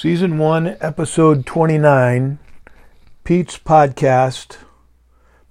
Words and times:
Season 0.00 0.38
1, 0.38 0.78
Episode 0.80 1.44
29, 1.44 2.38
Pete's 3.22 3.58
Podcast, 3.58 4.56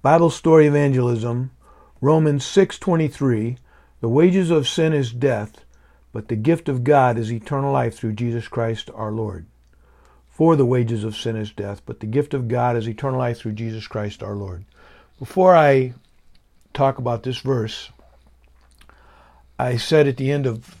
Bible 0.02 0.28
Story 0.28 0.66
Evangelism, 0.66 1.52
Romans 2.00 2.44
6.23, 2.46 3.58
The 4.00 4.08
wages 4.08 4.50
of 4.50 4.66
sin 4.66 4.92
is 4.92 5.12
death, 5.12 5.64
but 6.12 6.26
the 6.26 6.34
gift 6.34 6.68
of 6.68 6.82
God 6.82 7.16
is 7.16 7.32
eternal 7.32 7.72
life 7.72 7.96
through 7.96 8.14
Jesus 8.14 8.48
Christ 8.48 8.90
our 8.92 9.12
Lord. 9.12 9.46
For 10.28 10.56
the 10.56 10.66
wages 10.66 11.04
of 11.04 11.14
sin 11.14 11.36
is 11.36 11.52
death, 11.52 11.82
but 11.86 12.00
the 12.00 12.08
gift 12.08 12.34
of 12.34 12.48
God 12.48 12.76
is 12.76 12.88
eternal 12.88 13.20
life 13.20 13.38
through 13.38 13.52
Jesus 13.52 13.86
Christ 13.86 14.20
our 14.20 14.34
Lord. 14.34 14.64
Before 15.20 15.54
I 15.54 15.94
talk 16.74 16.98
about 16.98 17.22
this 17.22 17.38
verse, 17.38 17.90
I 19.60 19.76
said 19.76 20.08
at 20.08 20.16
the 20.16 20.32
end 20.32 20.46
of 20.46 20.74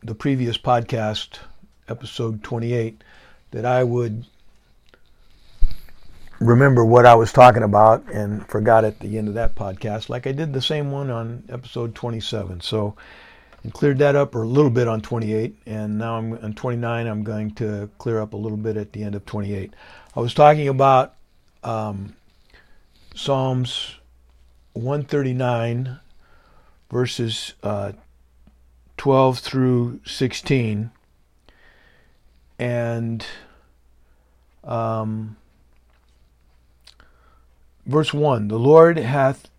the 0.00 0.14
previous 0.14 0.56
podcast, 0.56 1.40
episode 1.88 2.42
28, 2.42 3.02
that 3.52 3.64
I 3.64 3.84
would 3.84 4.24
remember 6.42 6.84
what 6.84 7.06
I 7.06 7.14
was 7.14 7.32
talking 7.32 7.62
about 7.62 8.04
and 8.12 8.46
forgot 8.48 8.84
at 8.84 8.98
the 9.00 9.16
end 9.16 9.28
of 9.28 9.34
that 9.34 9.54
podcast, 9.54 10.08
like 10.08 10.26
I 10.26 10.32
did 10.32 10.52
the 10.52 10.62
same 10.62 10.90
one 10.90 11.10
on 11.10 11.44
episode 11.48 11.94
27. 11.94 12.60
So, 12.60 12.96
and 13.62 13.72
cleared 13.72 13.98
that 13.98 14.16
up 14.16 14.34
or 14.34 14.42
a 14.42 14.48
little 14.48 14.70
bit 14.70 14.88
on 14.88 15.00
28, 15.00 15.56
and 15.66 15.98
now 15.98 16.16
I'm 16.16 16.32
on 16.32 16.52
29. 16.52 17.06
I'm 17.06 17.22
going 17.22 17.52
to 17.52 17.88
clear 17.98 18.20
up 18.20 18.32
a 18.32 18.36
little 18.36 18.58
bit 18.58 18.76
at 18.76 18.92
the 18.92 19.04
end 19.04 19.14
of 19.14 19.24
28. 19.24 19.72
I 20.16 20.20
was 20.20 20.34
talking 20.34 20.66
about 20.66 21.14
um, 21.62 22.16
Psalms 23.14 23.96
139, 24.72 26.00
verses 26.90 27.54
uh, 27.62 27.92
12 28.96 29.38
through 29.38 30.00
16, 30.04 30.90
and 32.62 33.26
um, 34.62 35.36
verse 37.84 38.14
1 38.14 38.46
The 38.46 38.58
Lord 38.58 38.98
hath, 38.98 39.50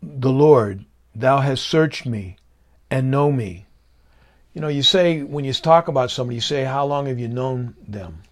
the 0.00 0.30
Lord, 0.30 0.84
thou 1.16 1.38
hast 1.38 1.66
searched 1.66 2.06
me 2.06 2.36
and 2.92 3.10
know 3.10 3.32
me. 3.32 3.66
You 4.54 4.60
know, 4.60 4.68
you 4.68 4.84
say, 4.84 5.22
when 5.22 5.44
you 5.44 5.52
talk 5.52 5.88
about 5.88 6.12
somebody, 6.12 6.36
you 6.36 6.40
say, 6.40 6.62
How 6.62 6.86
long 6.86 7.06
have 7.06 7.18
you 7.18 7.26
known 7.26 7.74
them? 7.88 8.22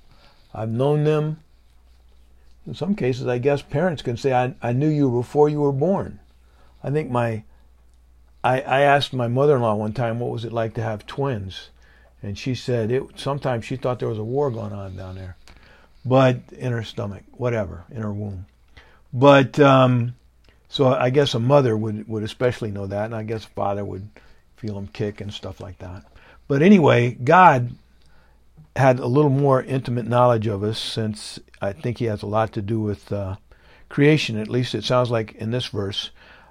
I've 0.55 0.71
known 0.71 1.03
them. 1.03 1.41
In 2.69 2.75
some 2.75 2.95
cases, 2.95 3.27
I 3.27 3.39
guess 3.39 3.61
parents 3.61 4.03
can 4.03 4.17
say, 4.17 4.33
I, 4.33 4.55
I 4.63 4.73
knew 4.73 4.89
you 4.89 5.11
before 5.11 5.49
you 5.49 5.63
were 5.63 5.73
born. 5.73 6.21
I 6.85 6.93
think 6.93 7.11
my, 7.11 7.43
I, 8.45 8.61
I 8.61 8.81
asked 8.83 9.13
my 9.13 9.27
mother 9.27 9.57
in 9.57 9.63
law 9.63 9.75
one 9.75 9.95
time, 9.95 10.21
What 10.21 10.31
was 10.31 10.45
it 10.45 10.53
like 10.53 10.75
to 10.75 10.83
have 10.83 11.09
twins? 11.09 11.71
And 12.23 12.37
she 12.37 12.55
said, 12.55 12.91
it, 12.91 13.03
Sometimes 13.17 13.65
she 13.65 13.77
thought 13.77 13.99
there 13.99 14.09
was 14.09 14.19
a 14.19 14.25
war 14.25 14.51
going 14.51 14.73
on 14.73 14.97
down 14.97 15.15
there 15.17 15.37
but 16.05 16.41
in 16.53 16.73
her 16.73 16.83
stomach, 16.83 17.23
whatever, 17.33 17.85
in 17.91 18.03
her 18.03 18.13
womb. 18.13 18.47
But 19.13 19.59
um, 19.59 20.15
so 20.69 20.89
I 20.89 21.11
guess 21.11 21.35
a 21.35 21.41
mother 21.41 21.77
would 21.77 22.09
would 22.09 22.23
especially 22.23 22.71
know 22.71 22.87
that, 22.87 23.07
and 23.07 23.15
I 23.15 23.23
guess 23.23 23.45
a 23.45 23.49
father 23.49 23.85
would 23.85 24.09
feel 24.57 24.79
him 24.79 24.89
kick 24.89 25.21
and 25.21 25.33
stuff 25.33 25.61
like 25.61 25.79
that. 25.79 26.05
But 26.49 26.63
anyway, 26.63 27.13
God 27.13 27.75
had 28.77 28.99
a 28.99 29.07
little 29.07 29.31
more 29.31 29.63
intimate 29.63 30.07
knowledge 30.07 30.47
of 30.47 30.63
us, 30.63 30.79
since 30.79 31.39
I 31.61 31.73
think 31.73 31.99
He 31.99 32.07
has 32.07 32.23
a 32.23 32.27
lot 32.27 32.53
to 32.53 32.63
do 32.63 32.81
with 32.81 33.13
uh, 33.13 33.37
creation. 33.89 34.39
At 34.39 34.49
least 34.49 34.75
it 34.75 34.85
sounds 34.85 35.11
like 35.11 35.33
in 35.35 35.51
this 35.51 35.67
verse. 35.67 36.11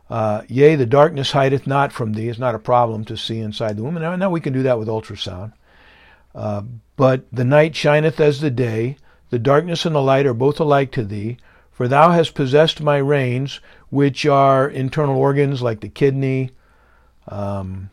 Uh, 0.10 0.42
Yea, 0.48 0.76
the 0.76 0.88
darkness 0.88 1.32
hideth 1.32 1.68
not 1.68 1.94
from 1.94 2.14
thee. 2.14 2.30
It's 2.30 2.40
not 2.40 2.56
a 2.56 2.60
problem 2.60 3.06
to 3.06 3.16
see 3.16 3.40
inside 3.40 3.78
the 3.78 3.84
womb. 3.84 3.96
And 3.96 4.20
now 4.20 4.32
we 4.32 4.42
can 4.42 4.54
do 4.54 4.64
that 4.64 4.80
with 4.80 4.88
ultrasound. 4.88 5.54
Uh, 6.34 6.64
but 6.96 7.26
the 7.32 7.44
night 7.44 7.76
shineth 7.76 8.20
as 8.20 8.42
the 8.42 8.52
day. 8.52 8.98
The 9.30 9.40
darkness 9.40 9.86
and 9.86 9.96
the 9.96 10.02
light 10.02 10.26
are 10.26 10.34
both 10.34 10.60
alike 10.60 10.92
to 10.94 11.04
thee, 11.04 11.38
for 11.72 11.88
thou 11.88 12.12
hast 12.12 12.34
possessed 12.34 12.82
my 12.82 12.98
reins, 12.98 13.60
which 13.90 14.26
are 14.26 14.68
internal 14.68 15.18
organs 15.18 15.62
like 15.62 15.82
the 15.82 15.90
kidney. 15.90 16.52
Um, 17.28 17.92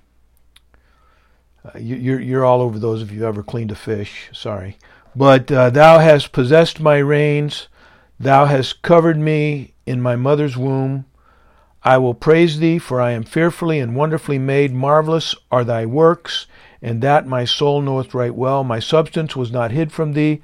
uh, 1.64 1.78
you're, 1.78 2.20
you're 2.20 2.44
all 2.44 2.62
over 2.62 2.78
those 2.78 3.02
if 3.02 3.10
you've 3.10 3.22
ever 3.22 3.42
cleaned 3.42 3.70
a 3.70 3.74
fish. 3.74 4.30
Sorry. 4.32 4.78
But 5.14 5.50
uh, 5.52 5.70
thou 5.70 5.98
hast 5.98 6.32
possessed 6.32 6.80
my 6.80 6.98
reins. 6.98 7.68
Thou 8.18 8.46
hast 8.46 8.82
covered 8.82 9.18
me 9.18 9.74
in 9.84 10.00
my 10.00 10.16
mother's 10.16 10.56
womb. 10.56 11.04
I 11.82 11.98
will 11.98 12.14
praise 12.14 12.58
thee, 12.58 12.78
for 12.78 13.00
I 13.00 13.12
am 13.12 13.22
fearfully 13.22 13.78
and 13.78 13.94
wonderfully 13.94 14.38
made. 14.38 14.74
Marvelous 14.74 15.34
are 15.50 15.64
thy 15.64 15.86
works, 15.86 16.46
and 16.86 17.02
that 17.02 17.26
my 17.26 17.44
soul 17.44 17.82
knoweth 17.82 18.14
right 18.14 18.32
well. 18.32 18.62
My 18.62 18.78
substance 18.78 19.34
was 19.34 19.50
not 19.50 19.72
hid 19.72 19.90
from 19.90 20.12
thee 20.12 20.40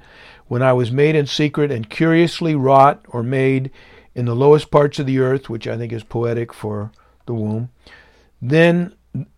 when 0.47 0.61
I 0.61 0.73
was 0.73 0.91
made 0.91 1.15
in 1.15 1.25
secret 1.25 1.71
and 1.71 1.89
curiously 1.89 2.53
wrought 2.53 3.01
or 3.07 3.23
made 3.23 3.71
in 4.13 4.25
the 4.25 4.35
lowest 4.35 4.69
parts 4.69 4.99
of 4.99 5.05
the 5.05 5.19
earth, 5.19 5.49
which 5.49 5.67
I 5.67 5.77
think 5.77 5.93
is 5.93 6.03
poetic 6.03 6.53
for 6.53 6.91
the 7.27 7.33
womb. 7.33 7.69
Then, 8.41 8.93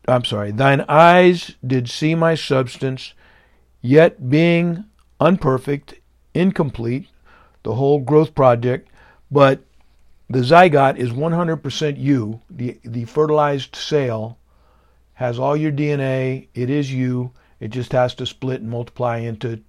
I'm 0.07 0.25
sorry, 0.25 0.49
thine 0.49 0.83
eyes 0.89 1.51
did 1.65 1.91
see 1.91 2.15
my 2.15 2.33
substance, 2.33 3.13
yet 3.83 4.27
being 4.27 4.85
unperfect, 5.21 5.93
incomplete, 6.33 7.07
the 7.61 7.75
whole 7.75 7.99
growth 7.99 8.33
project, 8.33 8.89
but 9.29 9.59
the 10.27 10.39
zygote 10.39 10.97
is 10.97 11.11
100% 11.11 11.99
you. 11.99 12.41
The, 12.49 12.79
the 12.83 13.05
fertilized 13.05 13.75
cell 13.75 14.39
has 15.15 15.39
all 15.39 15.57
your 15.57 15.71
DNA. 15.71 16.47
It 16.53 16.69
is 16.69 16.91
you. 16.93 17.31
It 17.59 17.69
just 17.69 17.91
has 17.93 18.13
to 18.15 18.25
split 18.25 18.61
and 18.61 18.69
multiply 18.69 19.17
into 19.17 19.61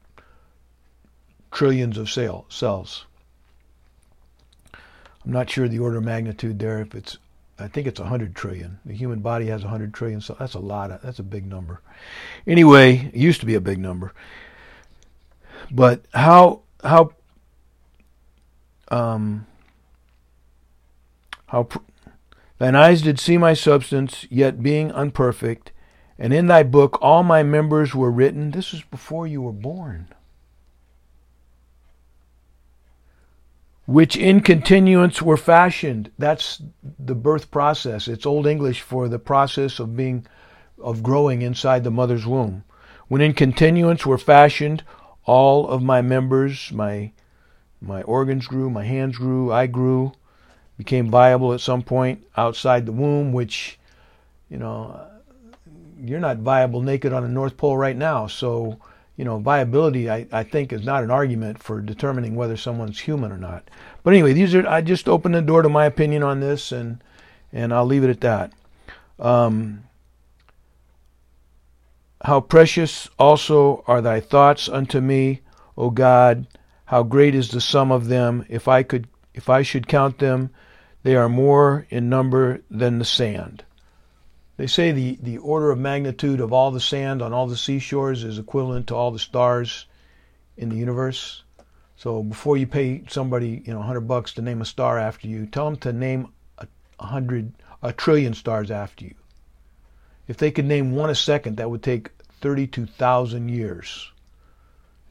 trillions 1.51 1.97
of 1.97 2.11
cell, 2.11 2.45
cells. 2.49 3.07
I'm 4.75 5.33
not 5.33 5.49
sure 5.49 5.67
the 5.67 5.79
order 5.79 5.99
of 5.99 6.05
magnitude 6.05 6.59
there. 6.59 6.81
If 6.81 6.95
it's, 6.95 7.19
I 7.59 7.69
think 7.69 7.87
it's 7.87 7.99
100 7.99 8.34
trillion. 8.34 8.79
The 8.84 8.95
human 8.95 9.21
body 9.21 9.47
has 9.47 9.62
100 9.62 9.95
trillion 9.95 10.21
cells. 10.21 10.39
That's 10.39 10.55
a 10.55 10.61
lot. 10.61 10.91
Of, 10.91 11.03
that's 11.03 11.19
a 11.19 11.25
big 11.25 11.47
number. 11.47 11.81
Anyway, 12.47 13.11
it 13.13 13.19
used 13.19 13.41
to 13.41 13.47
be 13.47 13.55
a 13.55 13.61
big 13.61 13.78
number. 13.78 14.13
But 15.71 16.05
how 16.15 16.61
how 16.84 17.13
um 18.89 19.47
how 21.47 21.69
thine 22.59 22.75
eyes 22.75 23.03
did 23.03 23.19
see 23.19 23.39
my 23.39 23.55
substance, 23.55 24.27
yet 24.31 24.62
being 24.62 24.93
unperfect, 24.93 25.72
and 26.19 26.33
in 26.33 26.47
thy 26.47 26.62
book 26.62 26.99
all 27.00 27.22
my 27.22 27.43
members 27.43 27.94
were 27.94 28.11
written. 28.11 28.50
This 28.50 28.72
was 28.72 28.83
before 28.83 29.27
you 29.27 29.43
were 29.43 29.53
born. 29.53 30.09
which 33.87 34.16
in 34.16 34.41
continuance 34.41 35.22
were 35.22 35.37
fashioned. 35.37 36.11
That's 36.19 36.61
the 36.83 37.15
birth 37.15 37.50
process. 37.50 38.09
It's 38.09 38.27
Old 38.27 38.47
English 38.47 38.81
for 38.83 39.09
the 39.09 39.21
process 39.21 39.78
of 39.78 39.97
being, 39.97 40.27
of 40.83 41.03
growing 41.03 41.43
inside 41.43 41.84
the 41.84 41.91
mother's 41.91 42.27
womb. 42.27 42.65
When 43.09 43.21
in 43.21 43.33
continuance 43.33 44.05
were 44.05 44.19
fashioned, 44.19 44.83
all 45.25 45.69
of 45.69 45.83
my 45.83 46.03
members, 46.03 46.72
my, 46.72 47.12
my 47.81 48.03
organs 48.03 48.49
grew, 48.49 48.69
my 48.69 48.84
hands 48.84 49.16
grew, 49.19 49.53
I 49.53 49.69
grew, 49.69 50.12
became 50.77 51.11
viable 51.11 51.53
at 51.53 51.61
some 51.61 51.83
point 51.83 52.25
outside 52.37 52.87
the 52.87 52.93
womb, 52.93 53.33
which, 53.33 53.79
you 54.51 54.59
know, 54.59 55.01
you're 55.99 56.21
not 56.21 56.39
viable 56.39 56.83
naked 56.83 57.13
on 57.13 57.23
the 57.23 57.29
North 57.29 57.57
Pole 57.57 57.77
right 57.77 57.97
now. 57.97 58.27
So, 58.27 58.79
you 59.17 59.25
know, 59.25 59.39
viability, 59.39 60.11
I, 60.11 60.27
I 60.31 60.43
think, 60.43 60.73
is 60.73 60.85
not 60.85 61.03
an 61.03 61.11
argument 61.11 61.63
for 61.63 61.81
determining 61.81 62.35
whether 62.35 62.57
someone's 62.57 63.01
human 63.01 63.33
or 63.33 63.39
not. 63.39 63.69
But 64.03 64.13
anyway, 64.13 64.35
these 64.35 64.55
are 64.55 64.67
I 64.67 64.83
just 64.83 65.09
opened 65.09 65.35
the 65.35 65.43
door 65.43 65.63
to 65.63 65.69
my 65.69 65.87
opinion 65.87 66.23
on 66.23 66.41
this, 66.41 66.71
and 66.71 67.03
and 67.53 67.73
I'll 67.73 67.87
leave 67.87 68.05
it 68.05 68.11
at 68.11 68.21
that. 68.21 68.53
Um, 69.19 69.85
how 72.23 72.41
precious 72.41 73.09
also 73.19 73.83
are 73.87 74.03
thy 74.03 74.21
thoughts 74.21 74.69
unto 74.69 75.01
me, 75.01 75.41
O 75.79 75.91
God! 75.91 76.47
How 76.87 77.03
great 77.03 77.34
is 77.34 77.51
the 77.51 77.61
sum 77.61 77.91
of 77.91 78.09
them! 78.09 78.45
If 78.51 78.69
I 78.69 78.83
could, 78.83 79.09
if 79.33 79.49
I 79.49 79.63
should 79.63 79.89
count 79.89 80.19
them, 80.19 80.51
they 81.07 81.15
are 81.15 81.29
more 81.29 81.87
in 81.89 82.09
number 82.09 82.63
than 82.69 82.99
the 82.99 83.05
sand. 83.05 83.63
They 84.57 84.67
say 84.67 84.91
the, 84.91 85.17
the 85.23 85.39
order 85.39 85.71
of 85.71 85.79
magnitude 85.79 86.41
of 86.41 86.53
all 86.53 86.73
the 86.73 86.81
sand 86.81 87.23
on 87.23 87.33
all 87.33 87.47
the 87.47 87.57
seashores 87.57 88.25
is 88.25 88.41
equivalent 88.41 88.89
to 88.89 88.97
all 88.97 89.13
the 89.13 89.21
stars 89.21 89.87
in 90.57 90.69
the 90.69 90.75
universe. 90.75 91.45
So 91.97 92.25
before 92.25 92.57
you 92.57 92.67
pay 92.67 93.05
somebody, 93.07 93.63
you 93.65 93.73
know, 93.73 93.79
100 93.79 94.01
bucks 94.01 94.35
to 94.35 94.43
name 94.43 94.61
a 94.61 94.65
star 94.65 94.99
after 94.99 95.29
you, 95.29 95.47
tell 95.47 95.67
them 95.67 95.77
to 95.77 95.93
name 95.93 96.33
a, 96.59 96.67
a 96.99 97.07
hundred, 97.07 97.53
a 97.85 97.93
trillion 97.93 98.35
stars 98.35 98.73
after 98.73 99.05
you. 99.05 99.15
If 100.27 100.39
they 100.39 100.51
could 100.51 100.67
name 100.67 100.91
one 100.91 101.11
a 101.11 101.15
second, 101.15 101.57
that 101.59 101.71
would 101.71 101.85
take 101.85 102.11
32,000 102.41 103.49
years. 103.49 104.11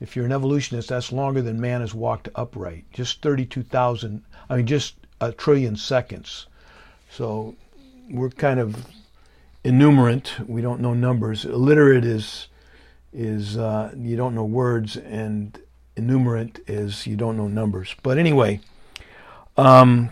If 0.02 0.18
you're 0.18 0.26
an 0.26 0.34
evolutionist, 0.34 0.90
that's 0.90 1.14
longer 1.14 1.42
than 1.42 1.62
man 1.62 1.80
has 1.80 1.94
walked 1.94 2.28
upright. 2.36 2.84
Just 2.92 3.22
32,000, 3.22 4.24
I 4.50 4.58
mean, 4.58 4.68
just 4.68 4.96
a 5.22 5.32
trillion 5.32 5.76
seconds. 5.76 6.48
So 7.10 7.56
we're 8.10 8.30
kind 8.30 8.60
of 8.60 8.86
innumerant. 9.64 10.36
We 10.48 10.62
don't 10.62 10.82
know 10.82 10.94
numbers. 10.94 11.46
Illiterate 11.46 12.06
is 12.06 12.48
is 13.14 13.58
uh, 13.58 13.94
you 13.98 14.18
don't 14.18 14.36
know 14.36 14.44
words, 14.44 14.98
and 14.98 15.58
enumerate 15.96 16.60
is 16.68 17.08
you 17.08 17.16
don't 17.16 17.38
know 17.38 17.48
numbers. 17.48 17.96
But 18.04 18.18
anyway, 18.18 18.60
um, 19.58 20.10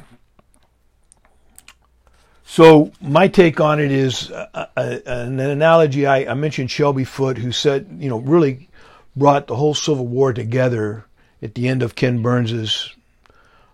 so 2.46 2.92
my 3.02 3.28
take 3.28 3.60
on 3.60 3.80
it 3.80 3.92
is 3.92 4.30
uh, 4.32 4.68
uh, 4.76 5.00
an 5.06 5.40
analogy. 5.40 6.06
I, 6.06 6.32
I, 6.32 6.34
mentioned 6.34 6.70
Shelby 6.70 7.04
Foote, 7.04 7.40
who 7.40 7.52
said, 7.52 7.88
you 8.00 8.10
know, 8.10 8.20
really 8.20 8.70
brought 9.16 9.48
the 9.48 9.56
whole 9.56 9.74
Civil 9.74 10.08
War 10.08 10.34
together 10.34 11.06
at 11.42 11.56
the 11.56 11.68
end 11.68 11.82
of 11.82 11.96
Ken 11.96 12.22
Burns's 12.22 12.94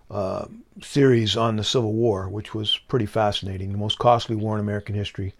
uh, 0.10 0.46
series 0.82 1.36
on 1.38 1.56
the 1.56 1.64
Civil 1.64 1.94
War, 1.94 2.30
which 2.30 2.54
was 2.54 2.78
pretty 2.88 3.06
fascinating. 3.06 3.72
The 3.72 3.78
most 3.78 4.00
costly 4.00 4.36
war 4.36 4.56
in 4.56 4.62
American 4.62 4.96
history. 4.96 5.34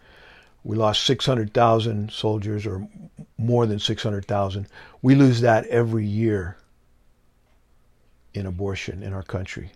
We 0.64 0.76
lost 0.76 1.04
600,000 1.04 2.12
soldiers, 2.12 2.66
or 2.66 2.88
more 3.38 3.66
than 3.66 3.80
600,000. 3.80 4.68
We 5.02 5.16
lose 5.16 5.42
that 5.42 5.66
every 5.68 6.06
year 6.06 6.58
in 8.34 8.46
abortion 8.46 9.02
in 9.02 9.14
our 9.14 9.24
country, 9.24 9.72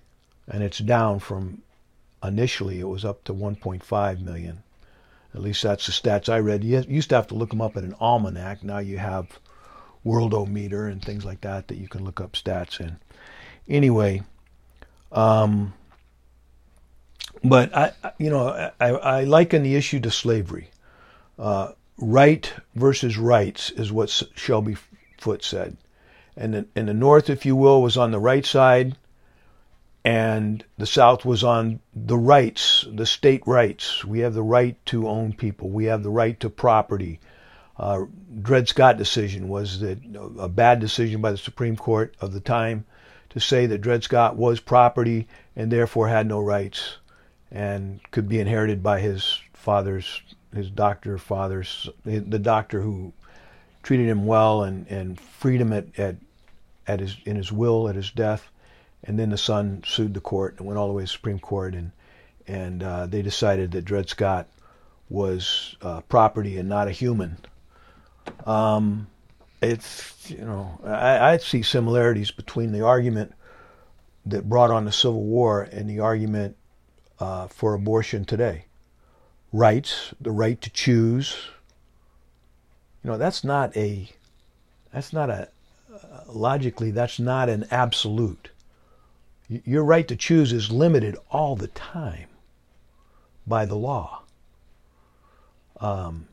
and 0.47 0.61
it's 0.61 0.79
down 0.79 1.19
from 1.19 1.61
initially 2.23 2.79
it 2.79 2.87
was 2.87 3.05
up 3.05 3.23
to 3.23 3.33
1.5 3.33 4.21
million. 4.21 4.63
At 5.33 5.41
least 5.41 5.63
that's 5.63 5.85
the 5.85 5.91
stats 5.91 6.29
I 6.29 6.39
read. 6.39 6.63
You 6.63 6.83
used 6.87 7.09
to 7.09 7.15
have 7.15 7.27
to 7.27 7.35
look 7.35 7.49
them 7.49 7.61
up 7.61 7.75
in 7.75 7.83
an 7.83 7.95
almanac. 7.99 8.63
Now 8.63 8.77
you 8.77 8.97
have 8.99 9.39
Worldometer 10.05 10.91
and 10.91 11.03
things 11.03 11.25
like 11.25 11.41
that 11.41 11.69
that 11.69 11.77
you 11.77 11.87
can 11.87 12.03
look 12.03 12.21
up 12.21 12.33
stats 12.33 12.79
in. 12.79 12.97
Anyway, 13.67 14.21
um, 15.13 15.73
but 17.43 17.75
I, 17.75 17.91
you 18.17 18.29
know, 18.29 18.71
I, 18.79 18.89
I 18.89 19.23
liken 19.23 19.63
the 19.63 19.75
issue 19.75 19.99
to 20.01 20.11
slavery. 20.11 20.69
Uh, 21.37 21.71
right 21.97 22.53
versus 22.75 23.17
rights 23.17 23.69
is 23.71 23.91
what 23.91 24.09
Shelby 24.35 24.75
Foote 25.17 25.43
said. 25.43 25.77
And 26.35 26.53
the, 26.53 26.65
and 26.75 26.87
the 26.87 26.93
North, 26.93 27.29
if 27.29 27.45
you 27.45 27.55
will, 27.55 27.81
was 27.81 27.97
on 27.97 28.11
the 28.11 28.19
right 28.19 28.45
side, 28.45 28.97
and 30.03 30.63
the 30.77 30.87
South 30.87 31.23
was 31.23 31.43
on 31.43 31.79
the 31.95 32.17
rights, 32.17 32.85
the 32.91 33.05
state 33.05 33.43
rights. 33.45 34.03
We 34.03 34.19
have 34.19 34.33
the 34.33 34.43
right 34.43 34.83
to 34.87 35.07
own 35.07 35.33
people. 35.33 35.69
We 35.69 35.85
have 35.85 36.03
the 36.03 36.09
right 36.09 36.37
to 36.39 36.49
property. 36.49 37.19
Uh, 37.77 38.05
Dred 38.41 38.67
Scott 38.67 38.97
decision 38.97 39.47
was 39.47 39.79
that 39.79 39.99
a 40.39 40.49
bad 40.49 40.79
decision 40.79 41.21
by 41.21 41.31
the 41.31 41.37
Supreme 41.37 41.75
Court 41.75 42.15
of 42.19 42.33
the 42.33 42.39
time 42.39 42.85
to 43.33 43.39
say 43.39 43.65
that 43.65 43.81
Dred 43.81 44.03
Scott 44.03 44.35
was 44.35 44.59
property 44.59 45.27
and 45.55 45.71
therefore 45.71 46.07
had 46.07 46.27
no 46.27 46.39
rights 46.39 46.97
and 47.51 47.99
could 48.11 48.27
be 48.27 48.39
inherited 48.39 48.81
by 48.81 48.99
his 48.99 49.39
father's, 49.53 50.21
his 50.55 50.69
doctor 50.69 51.17
father's, 51.17 51.89
the 52.03 52.39
doctor 52.39 52.81
who 52.81 53.13
treated 53.83 54.07
him 54.07 54.25
well 54.25 54.63
and, 54.63 54.87
and 54.87 55.19
freed 55.19 55.61
him 55.61 55.73
at, 55.73 55.87
at, 55.99 56.15
at 56.87 56.99
his, 56.99 57.17
in 57.25 57.35
his 57.35 57.51
will 57.51 57.89
at 57.89 57.95
his 57.95 58.09
death 58.11 58.49
and 59.03 59.19
then 59.19 59.29
the 59.29 59.37
son 59.37 59.83
sued 59.85 60.13
the 60.13 60.21
court 60.21 60.55
and 60.57 60.67
went 60.67 60.77
all 60.77 60.87
the 60.87 60.93
way 60.93 61.03
to 61.03 61.05
the 61.05 61.11
Supreme 61.11 61.39
Court, 61.39 61.75
and 61.75 61.91
and 62.47 62.83
uh, 62.83 63.05
they 63.05 63.21
decided 63.21 63.71
that 63.71 63.85
Dred 63.85 64.09
Scott 64.09 64.47
was 65.09 65.75
uh, 65.81 66.01
property 66.01 66.57
and 66.57 66.67
not 66.67 66.87
a 66.87 66.91
human. 66.91 67.37
Um, 68.45 69.07
it's 69.63 70.29
you 70.29 70.45
know 70.45 70.79
I, 70.85 71.33
I 71.33 71.37
see 71.37 71.61
similarities 71.61 72.31
between 72.31 72.71
the 72.71 72.81
argument 72.81 73.33
that 74.25 74.49
brought 74.49 74.71
on 74.71 74.85
the 74.85 74.91
Civil 74.91 75.23
War 75.23 75.61
and 75.61 75.89
the 75.89 75.99
argument 75.99 76.55
uh, 77.19 77.47
for 77.47 77.73
abortion 77.73 78.25
today. 78.25 78.65
Rights, 79.51 80.13
the 80.19 80.31
right 80.31 80.59
to 80.61 80.69
choose. 80.69 81.35
You 83.03 83.11
know 83.11 83.17
that's 83.17 83.43
not 83.43 83.75
a 83.75 84.09
that's 84.91 85.13
not 85.13 85.29
a 85.29 85.49
logically 86.27 86.91
that's 86.91 87.19
not 87.19 87.49
an 87.49 87.65
absolute 87.69 88.49
your 89.47 89.83
right 89.83 90.07
to 90.07 90.15
choose 90.15 90.51
is 90.53 90.71
limited 90.71 91.17
all 91.29 91.55
the 91.55 91.67
time 91.67 92.27
by 93.45 93.65
the 93.65 93.75
law. 93.75 94.21
Um, 95.79 96.27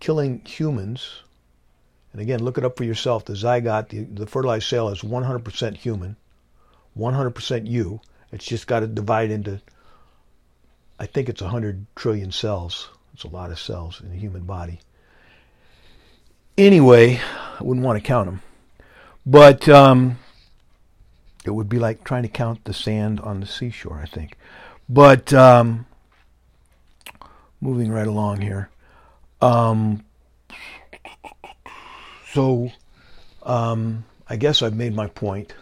killing 0.00 0.42
humans, 0.44 1.22
and 2.12 2.20
again, 2.20 2.42
look 2.42 2.58
it 2.58 2.64
up 2.64 2.76
for 2.76 2.84
yourself. 2.84 3.24
The 3.24 3.32
zygote, 3.32 3.88
the, 3.88 4.04
the 4.04 4.26
fertilized 4.26 4.68
cell, 4.68 4.88
is 4.88 5.00
100% 5.00 5.76
human, 5.76 6.16
100% 6.98 7.66
you. 7.66 8.00
It's 8.30 8.44
just 8.44 8.66
got 8.66 8.80
to 8.80 8.86
divide 8.86 9.30
into, 9.30 9.60
I 10.98 11.06
think 11.06 11.28
it's 11.28 11.42
100 11.42 11.86
trillion 11.96 12.32
cells. 12.32 12.88
It's 13.14 13.24
a 13.24 13.28
lot 13.28 13.50
of 13.50 13.58
cells 13.58 14.00
in 14.00 14.10
the 14.10 14.16
human 14.16 14.42
body. 14.42 14.80
Anyway, 16.58 17.18
I 17.18 17.62
wouldn't 17.62 17.84
want 17.84 18.02
to 18.02 18.06
count 18.06 18.26
them. 18.26 18.42
But 19.24 19.68
um, 19.68 20.18
it 21.44 21.50
would 21.50 21.68
be 21.68 21.78
like 21.78 22.04
trying 22.04 22.22
to 22.22 22.28
count 22.28 22.64
the 22.64 22.74
sand 22.74 23.20
on 23.20 23.40
the 23.40 23.46
seashore, 23.46 24.00
I 24.02 24.06
think. 24.06 24.36
But 24.88 25.32
um, 25.32 25.86
moving 27.60 27.90
right 27.90 28.06
along 28.06 28.42
here. 28.42 28.68
Um, 29.40 30.04
so 32.32 32.72
um, 33.42 34.04
I 34.28 34.36
guess 34.36 34.62
I've 34.62 34.74
made 34.74 34.94
my 34.94 35.06
point 35.06 35.54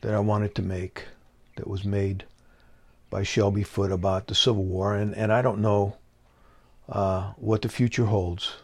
that 0.00 0.14
I 0.14 0.20
wanted 0.20 0.54
to 0.56 0.62
make 0.62 1.04
that 1.56 1.66
was 1.66 1.84
made 1.84 2.24
by 3.10 3.22
Shelby 3.22 3.62
Foote 3.62 3.92
about 3.92 4.26
the 4.26 4.34
Civil 4.34 4.64
War. 4.64 4.94
And, 4.94 5.14
and 5.14 5.32
I 5.32 5.42
don't 5.42 5.60
know 5.60 5.96
uh, 6.88 7.32
what 7.36 7.62
the 7.62 7.68
future 7.68 8.06
holds, 8.06 8.56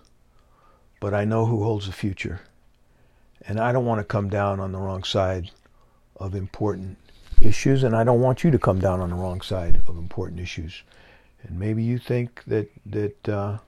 but 1.01 1.15
I 1.15 1.25
know 1.25 1.47
who 1.47 1.65
holds 1.65 1.87
the 1.87 1.93
future. 1.93 2.41
And 3.47 3.59
I 3.59 3.73
don't 3.73 3.87
want 3.87 4.01
to 4.01 4.05
come 4.05 4.29
down 4.29 4.61
on 4.61 4.73
the 4.73 4.79
wrong 4.79 5.05
side 5.05 5.51
of 6.17 6.35
important 6.35 6.99
issues, 7.43 7.83
and 7.83 7.95
I 7.95 8.05
don't 8.05 8.21
want 8.21 8.45
you 8.45 8.51
to 8.51 8.59
come 8.59 8.79
down 8.79 9.01
on 9.01 9.11
the 9.11 9.17
wrong 9.17 9.41
side 9.41 9.83
of 9.87 9.99
important 9.99 10.41
issues. 10.41 10.83
And 11.43 11.59
maybe 11.59 11.83
you 11.83 11.99
think 11.99 12.43
that 12.47 12.71
that 12.87 13.29
uh, 13.29 13.59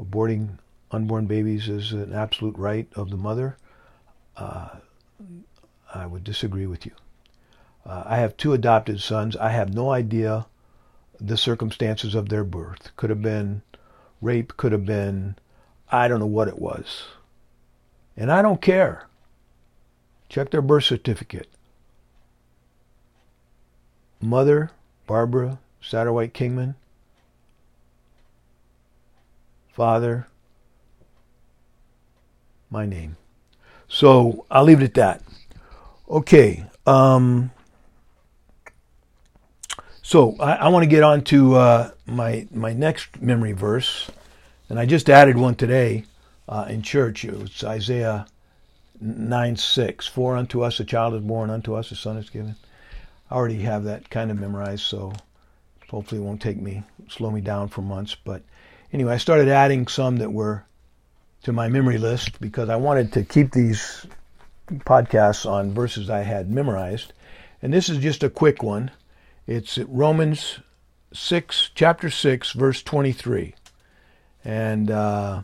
aborting 0.00 0.58
unborn 0.90 1.26
babies 1.26 1.68
is 1.68 1.92
an 1.92 2.12
absolute 2.12 2.56
right 2.56 2.88
of 2.94 3.10
the 3.10 3.16
mother. 3.16 3.56
Uh, 4.36 4.68
I 5.94 6.06
would 6.06 6.24
disagree 6.24 6.66
with 6.66 6.86
you. 6.86 6.92
Uh, 7.84 8.04
I 8.06 8.16
have 8.16 8.36
two 8.36 8.52
adopted 8.52 9.00
sons. 9.00 9.36
I 9.36 9.50
have 9.50 9.72
no 9.72 9.90
idea 9.90 10.46
the 11.20 11.36
circumstances 11.36 12.14
of 12.14 12.28
their 12.28 12.44
birth. 12.44 12.90
Could 12.96 13.10
have 13.10 13.22
been 13.22 13.62
rape, 14.20 14.56
could 14.56 14.72
have 14.72 14.84
been, 14.86 15.36
I 15.90 16.08
don't 16.08 16.20
know 16.20 16.26
what 16.26 16.48
it 16.48 16.58
was. 16.58 17.06
And 18.16 18.30
I 18.30 18.42
don't 18.42 18.60
care. 18.60 19.06
Check 20.28 20.50
their 20.50 20.62
birth 20.62 20.84
certificate. 20.84 21.48
Mother 24.20 24.70
Barbara 25.06 25.58
Satterwhite 25.80 26.34
Kingman, 26.34 26.74
Father, 29.72 30.26
my 32.70 32.86
name. 32.86 33.16
So 33.88 34.46
I'll 34.50 34.64
leave 34.64 34.80
it 34.80 34.84
at 34.84 34.94
that. 34.94 35.22
Okay. 36.08 36.64
Um, 36.86 37.50
so 40.02 40.36
I, 40.40 40.54
I 40.54 40.68
want 40.68 40.84
to 40.84 40.88
get 40.88 41.02
on 41.02 41.22
to 41.24 41.56
uh, 41.56 41.90
my 42.06 42.46
my 42.52 42.72
next 42.72 43.20
memory 43.20 43.52
verse, 43.52 44.10
and 44.68 44.78
I 44.78 44.86
just 44.86 45.10
added 45.10 45.36
one 45.36 45.54
today 45.54 46.04
uh, 46.48 46.66
in 46.68 46.82
church. 46.82 47.24
It's 47.24 47.62
Isaiah 47.64 48.26
nine 49.00 49.56
six. 49.56 50.06
For 50.06 50.36
unto 50.36 50.62
us 50.62 50.80
a 50.80 50.84
child 50.84 51.14
is 51.14 51.20
born, 51.22 51.50
unto 51.50 51.74
us 51.74 51.90
a 51.90 51.96
son 51.96 52.16
is 52.16 52.30
given 52.30 52.56
I 53.30 53.34
already 53.34 53.60
have 53.60 53.84
that 53.84 54.08
kind 54.08 54.30
of 54.30 54.40
memorized, 54.40 54.84
so 54.84 55.12
hopefully 55.90 56.20
it 56.20 56.24
won't 56.24 56.40
take 56.40 56.60
me, 56.60 56.82
slow 57.08 57.30
me 57.30 57.40
down 57.40 57.68
for 57.68 57.82
months. 57.82 58.14
But 58.14 58.42
anyway, 58.92 59.14
I 59.14 59.18
started 59.18 59.48
adding 59.48 59.86
some 59.86 60.16
that 60.16 60.32
were 60.32 60.64
to 61.42 61.52
my 61.52 61.68
memory 61.68 61.98
list 61.98 62.40
because 62.40 62.68
I 62.68 62.76
wanted 62.76 63.12
to 63.12 63.24
keep 63.24 63.52
these 63.52 64.06
podcasts 64.70 65.48
on 65.48 65.72
verses 65.72 66.10
I 66.10 66.22
had 66.22 66.50
memorized. 66.50 67.12
And 67.62 67.72
this 67.72 67.88
is 67.88 67.98
just 67.98 68.22
a 68.22 68.30
quick 68.30 68.62
one. 68.62 68.90
It's 69.46 69.78
Romans 69.78 70.60
6, 71.12 71.70
chapter 71.74 72.10
6, 72.10 72.52
verse 72.52 72.82
23. 72.82 73.54
And 74.44 74.90
uh, 74.90 75.42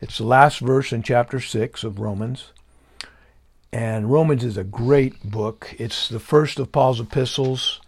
it's 0.00 0.18
the 0.18 0.24
last 0.24 0.58
verse 0.58 0.92
in 0.92 1.02
chapter 1.02 1.40
6 1.40 1.84
of 1.84 2.00
Romans. 2.00 2.52
And 3.72 4.10
Romans 4.10 4.44
is 4.44 4.56
a 4.56 4.64
great 4.64 5.28
book. 5.28 5.74
It's 5.78 6.08
the 6.08 6.20
first 6.20 6.58
of 6.58 6.70
Paul's 6.70 7.00
epistles. 7.00 7.80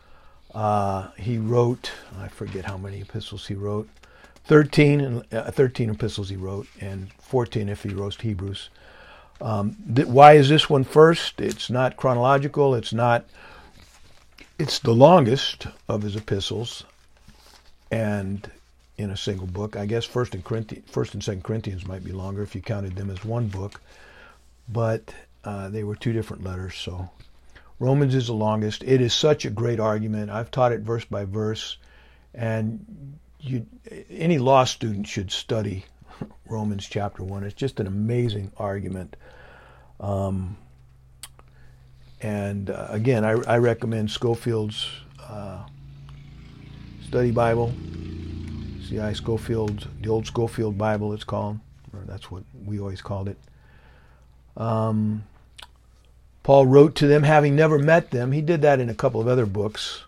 Uh, 0.55 1.09
he 1.17 1.39
wrote, 1.39 1.93
I 2.19 2.29
forget 2.29 2.65
how 2.65 2.77
many 2.77 3.01
epistles 3.01 3.47
he 3.47 3.55
wrote, 3.55 3.89
13, 4.47 5.25
uh, 5.33 5.51
13 5.51 5.91
epistles 5.91 6.29
he 6.29 6.37
wrote, 6.37 6.69
and 6.81 7.13
14 7.15 7.69
if 7.69 7.83
he 7.83 7.91
wrote 7.91 8.21
Hebrews. 8.21 8.71
Um, 9.41 9.77
th- 9.95 10.09
why 10.09 10.35
is 10.35 10.49
this 10.49 10.71
one 10.71 10.85
first? 10.85 11.41
It's 11.41 11.69
not 11.69 11.97
chronological. 11.97 12.75
It's 12.75 12.93
not. 12.93 13.27
It's 14.59 14.79
the 14.79 14.95
longest 14.95 15.67
of 15.89 16.03
his 16.03 16.17
epistles, 16.17 16.85
and 17.91 18.51
in 18.97 19.11
a 19.11 19.17
single 19.17 19.47
book. 19.47 19.77
I 19.77 19.87
guess 19.87 20.05
First 20.05 20.35
and 20.35 20.45
Corinthians, 20.45 20.89
First 20.91 21.15
and 21.15 21.23
Second 21.23 21.45
Corinthians 21.45 21.87
might 21.87 22.05
be 22.05 22.13
longer 22.13 22.43
if 22.43 22.55
you 22.55 22.63
counted 22.63 22.97
them 22.97 23.11
as 23.11 23.25
one 23.25 23.49
book, 23.49 23.81
but 24.69 25.13
uh, 25.45 25.69
they 25.69 25.85
were 25.85 25.97
two 25.97 26.13
different 26.13 26.45
letters. 26.45 26.77
So 26.77 27.11
Romans 27.79 28.15
is 28.15 28.29
the 28.29 28.33
longest. 28.33 28.83
It 28.85 29.01
is 29.01 29.13
such 29.13 29.45
a 29.45 29.51
great 29.51 29.81
argument. 29.81 30.31
I've 30.31 30.51
taught 30.51 30.73
it 30.73 30.81
verse 30.81 31.05
by 31.05 31.25
verse, 31.25 31.77
and 32.33 33.19
you, 33.41 33.67
any 34.11 34.39
law 34.39 34.65
student 34.65 35.07
should 35.07 35.31
study 35.31 35.85
Romans 36.49 36.87
chapter 36.87 37.23
one. 37.23 37.45
It's 37.45 37.55
just 37.55 37.81
an 37.81 37.87
amazing 37.87 38.53
argument. 38.57 39.17
Um, 40.01 40.57
and 42.21 42.71
uh, 42.71 42.89
again, 42.91 43.25
I, 43.25 43.33
I, 43.47 43.59
recommend 43.59 44.11
Scofield's 44.11 44.89
uh, 45.23 45.65
study 47.07 47.31
Bible. 47.31 47.73
C.I. 48.89 49.15
Scofield, 49.15 49.89
the 50.01 50.09
old 50.09 50.27
Scofield 50.27 50.79
Bible, 50.79 51.13
it's 51.13 51.25
called, 51.25 51.59
that's 52.07 52.31
what 52.31 52.45
we 52.65 52.79
always 52.79 53.03
called 53.03 53.29
it. 53.29 53.37
Um, 54.57 55.25
Paul 56.45 56.67
wrote 56.67 56.95
to 56.97 57.09
them, 57.09 57.25
having 57.25 57.57
never 57.57 57.79
met 57.79 58.13
them. 58.13 58.31
He 58.31 58.41
did 58.41 58.63
that 58.63 58.79
in 58.79 58.89
a 58.89 58.95
couple 58.95 59.21
of 59.21 59.27
other 59.27 59.47
books. 59.47 60.05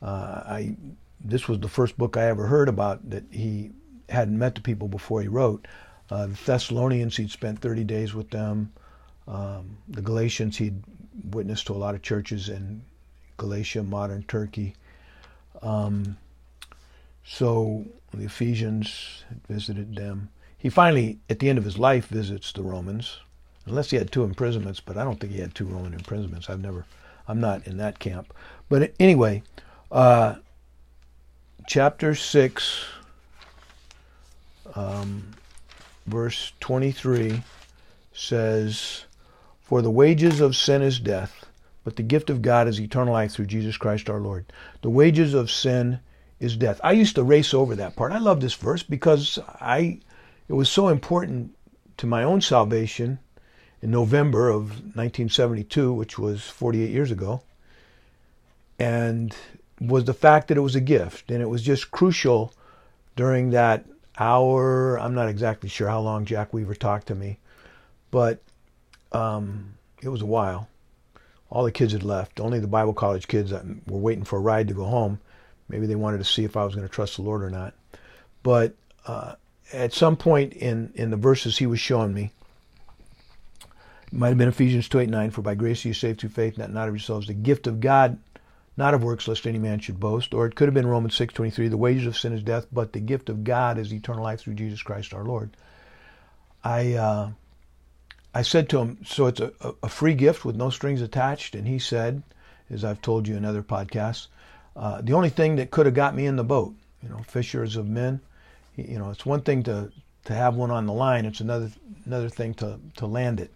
Uh, 0.00 0.42
I 0.46 0.76
this 1.20 1.48
was 1.48 1.60
the 1.60 1.68
first 1.68 1.98
book 1.98 2.16
I 2.16 2.26
ever 2.26 2.46
heard 2.46 2.68
about 2.68 3.10
that 3.10 3.24
he 3.30 3.70
hadn't 4.08 4.38
met 4.38 4.54
the 4.54 4.60
people 4.60 4.88
before 4.88 5.20
he 5.20 5.28
wrote. 5.28 5.66
Uh, 6.10 6.26
the 6.26 6.38
Thessalonians, 6.46 7.16
he'd 7.16 7.30
spent 7.30 7.60
30 7.60 7.84
days 7.84 8.14
with 8.14 8.30
them. 8.30 8.72
Um, 9.26 9.76
the 9.88 10.00
Galatians, 10.00 10.56
he'd 10.56 10.82
witnessed 11.30 11.66
to 11.66 11.74
a 11.74 11.74
lot 11.74 11.94
of 11.94 12.02
churches 12.02 12.48
in 12.48 12.82
Galatia, 13.36 13.82
modern 13.82 14.22
Turkey. 14.22 14.74
Um, 15.60 16.16
so 17.24 17.84
the 18.14 18.24
Ephesians 18.24 19.24
visited 19.48 19.96
them. 19.96 20.30
He 20.56 20.70
finally, 20.70 21.18
at 21.28 21.38
the 21.38 21.48
end 21.48 21.58
of 21.58 21.64
his 21.64 21.78
life, 21.78 22.06
visits 22.06 22.52
the 22.52 22.62
Romans, 22.62 23.20
unless 23.66 23.90
he 23.90 23.96
had 23.96 24.10
two 24.10 24.24
imprisonments. 24.24 24.80
But 24.80 24.96
I 24.96 25.04
don't 25.04 25.20
think 25.20 25.32
he 25.32 25.40
had 25.40 25.54
two 25.54 25.66
Roman 25.66 25.92
imprisonments. 25.92 26.48
I've 26.48 26.60
never, 26.60 26.86
I'm 27.28 27.40
not 27.40 27.66
in 27.66 27.76
that 27.76 27.98
camp. 27.98 28.32
But 28.68 28.94
anyway, 28.98 29.42
uh, 29.92 30.36
chapter 31.68 32.14
six, 32.14 32.86
um, 34.74 35.32
verse 36.06 36.52
twenty-three 36.60 37.42
says, 38.14 39.04
"For 39.60 39.82
the 39.82 39.90
wages 39.90 40.40
of 40.40 40.56
sin 40.56 40.80
is 40.80 40.98
death." 40.98 41.44
But 41.84 41.96
the 41.96 42.02
gift 42.02 42.28
of 42.28 42.42
God 42.42 42.68
is 42.68 42.80
eternal 42.80 43.14
life 43.14 43.32
through 43.32 43.46
Jesus 43.46 43.76
Christ 43.76 44.10
our 44.10 44.20
Lord. 44.20 44.46
The 44.82 44.90
wages 44.90 45.32
of 45.32 45.50
sin 45.50 46.00
is 46.40 46.56
death. 46.56 46.80
I 46.84 46.92
used 46.92 47.14
to 47.14 47.22
race 47.22 47.54
over 47.54 47.74
that 47.76 47.96
part. 47.96 48.12
I 48.12 48.18
love 48.18 48.40
this 48.40 48.54
verse 48.54 48.82
because 48.82 49.38
I 49.60 50.00
it 50.48 50.54
was 50.54 50.70
so 50.70 50.88
important 50.88 51.54
to 51.98 52.06
my 52.06 52.22
own 52.22 52.40
salvation 52.40 53.18
in 53.82 53.90
November 53.90 54.48
of 54.48 54.70
1972, 54.96 55.92
which 55.92 56.18
was 56.18 56.44
48 56.44 56.90
years 56.90 57.10
ago, 57.10 57.42
and 58.78 59.34
was 59.80 60.04
the 60.04 60.14
fact 60.14 60.48
that 60.48 60.56
it 60.56 60.62
was 60.62 60.74
a 60.74 60.80
gift, 60.80 61.30
and 61.30 61.42
it 61.42 61.48
was 61.48 61.62
just 61.62 61.90
crucial 61.90 62.52
during 63.16 63.50
that 63.50 63.84
hour. 64.18 64.98
I'm 64.98 65.14
not 65.14 65.28
exactly 65.28 65.68
sure 65.68 65.88
how 65.88 66.00
long 66.00 66.24
Jack 66.24 66.52
Weaver 66.52 66.74
talked 66.74 67.08
to 67.08 67.14
me, 67.14 67.38
but 68.10 68.40
um, 69.12 69.74
it 70.02 70.08
was 70.08 70.22
a 70.22 70.26
while. 70.26 70.68
All 71.50 71.64
the 71.64 71.72
kids 71.72 71.92
had 71.92 72.02
left. 72.02 72.40
Only 72.40 72.60
the 72.60 72.66
Bible 72.66 72.92
college 72.92 73.26
kids 73.26 73.52
were 73.52 73.98
waiting 73.98 74.24
for 74.24 74.36
a 74.36 74.42
ride 74.42 74.68
to 74.68 74.74
go 74.74 74.84
home. 74.84 75.18
Maybe 75.68 75.86
they 75.86 75.94
wanted 75.94 76.18
to 76.18 76.24
see 76.24 76.44
if 76.44 76.56
I 76.56 76.64
was 76.64 76.74
going 76.74 76.86
to 76.86 76.92
trust 76.92 77.16
the 77.16 77.22
Lord 77.22 77.42
or 77.42 77.50
not. 77.50 77.74
But 78.42 78.74
uh, 79.06 79.34
at 79.72 79.92
some 79.92 80.16
point 80.16 80.52
in, 80.54 80.92
in 80.94 81.10
the 81.10 81.16
verses 81.16 81.58
he 81.58 81.66
was 81.66 81.80
showing 81.80 82.12
me, 82.12 82.32
it 84.06 84.12
might 84.12 84.28
have 84.28 84.38
been 84.38 84.48
Ephesians 84.48 84.88
2 84.88 85.00
8 85.00 85.08
9, 85.10 85.30
for 85.30 85.42
by 85.42 85.54
grace 85.54 85.84
you 85.84 85.92
saved 85.92 86.20
through 86.20 86.30
faith, 86.30 86.56
not, 86.56 86.72
not 86.72 86.88
of 86.88 86.94
yourselves, 86.94 87.26
the 87.26 87.34
gift 87.34 87.66
of 87.66 87.80
God, 87.80 88.18
not 88.78 88.94
of 88.94 89.02
works, 89.02 89.28
lest 89.28 89.46
any 89.46 89.58
man 89.58 89.80
should 89.80 90.00
boast. 90.00 90.32
Or 90.32 90.46
it 90.46 90.54
could 90.54 90.68
have 90.68 90.74
been 90.74 90.86
Romans 90.86 91.14
six 91.14 91.34
twenty 91.34 91.50
three, 91.50 91.68
the 91.68 91.76
wages 91.76 92.06
of 92.06 92.16
sin 92.16 92.32
is 92.32 92.42
death, 92.42 92.66
but 92.72 92.92
the 92.92 93.00
gift 93.00 93.28
of 93.28 93.44
God 93.44 93.76
is 93.76 93.92
eternal 93.92 94.22
life 94.22 94.40
through 94.40 94.54
Jesus 94.54 94.82
Christ 94.82 95.12
our 95.12 95.24
Lord. 95.24 95.50
I 96.64 96.94
uh, 96.94 97.30
I 98.34 98.42
said 98.42 98.68
to 98.68 98.78
him, 98.78 98.98
so 99.04 99.26
it's 99.26 99.40
a, 99.40 99.52
a 99.82 99.88
free 99.88 100.14
gift 100.14 100.44
with 100.44 100.56
no 100.56 100.70
strings 100.70 101.02
attached, 101.02 101.54
and 101.54 101.66
he 101.66 101.78
said, 101.78 102.22
as 102.70 102.84
I've 102.84 103.02
told 103.02 103.26
you 103.26 103.36
in 103.36 103.44
other 103.44 103.62
podcasts, 103.62 104.28
uh, 104.76 105.00
the 105.02 105.14
only 105.14 105.30
thing 105.30 105.56
that 105.56 105.70
could 105.70 105.86
have 105.86 105.94
got 105.94 106.14
me 106.14 106.26
in 106.26 106.36
the 106.36 106.44
boat, 106.44 106.74
you 107.02 107.08
know, 107.08 107.22
fishers 107.26 107.76
of 107.76 107.88
men, 107.88 108.20
you 108.76 108.98
know, 108.98 109.10
it's 109.10 109.26
one 109.26 109.40
thing 109.40 109.64
to, 109.64 109.90
to 110.26 110.34
have 110.34 110.54
one 110.54 110.70
on 110.70 110.86
the 110.86 110.92
line. 110.92 111.24
It's 111.26 111.40
another 111.40 111.70
another 112.06 112.28
thing 112.28 112.54
to, 112.54 112.78
to 112.96 113.06
land 113.06 113.40
it. 113.40 113.50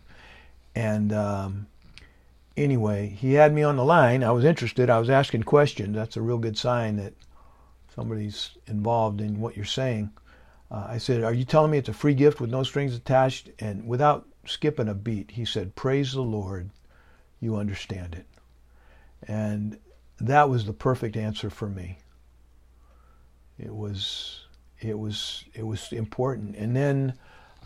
And 0.75 1.13
um, 1.13 1.67
anyway, 2.57 3.09
he 3.09 3.35
had 3.35 3.53
me 3.53 3.63
on 3.63 3.77
the 3.77 3.85
line. 3.85 4.23
I 4.25 4.31
was 4.31 4.45
interested. 4.45 4.91
I 4.91 4.99
was 4.99 5.11
asking 5.11 5.45
questions. 5.45 5.95
That's 5.95 6.17
a 6.17 6.23
real 6.23 6.39
good 6.39 6.59
sign 6.59 6.97
that 6.97 7.15
somebody's 7.95 8.51
involved 8.67 9.21
in 9.21 9.41
what 9.41 9.57
you're 9.57 9.65
saying. 9.65 10.11
Uh, 10.71 10.87
I 10.89 10.99
said, 10.99 11.23
"Are 11.23 11.35
you 11.35 11.45
telling 11.45 11.71
me 11.71 11.79
it's 11.79 11.89
a 11.89 11.95
free 11.95 12.15
gift 12.15 12.41
with 12.41 12.51
no 12.51 12.63
strings 12.63 12.95
attached?" 12.95 13.51
And 13.59 13.87
without 13.87 14.27
skipping 14.47 14.89
a 14.89 14.95
beat, 14.95 15.33
he 15.33 15.45
said, 15.45 15.77
"Praise 15.77 16.13
the 16.13 16.23
Lord, 16.23 16.71
you 17.41 17.57
understand 17.57 18.15
it." 18.15 18.27
And 19.27 19.79
that 20.21 20.49
was 20.49 20.65
the 20.65 20.73
perfect 20.73 21.17
answer 21.17 21.51
for 21.51 21.69
me. 21.69 21.99
It 23.59 23.75
was 23.75 24.47
it 24.81 24.99
was 24.99 25.45
it 25.55 25.67
was 25.67 25.93
important. 25.93 26.57
And 26.57 26.75
then 26.75 27.15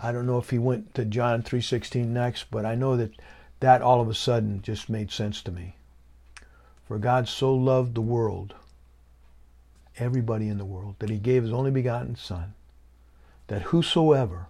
I 0.02 0.12
don't 0.12 0.26
know 0.26 0.38
if 0.38 0.50
he 0.50 0.59
went 0.59 0.95
to 0.95 1.05
John 1.05 1.43
3:16 1.43 2.12
next, 2.12 2.50
but 2.50 2.66
I 2.66 2.75
know 2.75 2.97
that 2.97 3.12
that 3.61 3.83
all 3.83 4.01
of 4.01 4.09
a 4.09 4.15
sudden 4.15 4.63
just 4.63 4.89
made 4.89 5.11
sense 5.11 5.43
to 5.43 5.51
me. 5.51 5.77
For 6.87 6.99
God 6.99 7.29
so 7.29 7.55
loved 7.55 7.95
the 7.95 8.01
world, 8.01 8.55
everybody 9.99 10.49
in 10.49 10.59
the 10.59 10.65
world, 10.65 10.97
that 10.99 11.11
he 11.11 11.19
gave 11.19 11.43
his 11.43 11.53
only 11.53 11.71
begotten 11.71 12.17
son, 12.17 12.55
that 13.49 13.63
whosoever, 13.63 14.47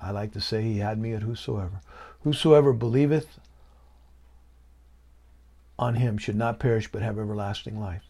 I 0.00 0.10
like 0.10 0.32
to 0.32 0.40
say 0.40 0.62
he 0.62 0.78
had 0.78 0.98
me 0.98 1.12
at 1.12 1.22
whosoever, 1.22 1.80
whosoever 2.22 2.72
believeth 2.72 3.38
on 5.78 5.96
him 5.96 6.18
should 6.18 6.36
not 6.36 6.58
perish 6.58 6.90
but 6.90 7.02
have 7.02 7.18
everlasting 7.18 7.78
life. 7.78 8.02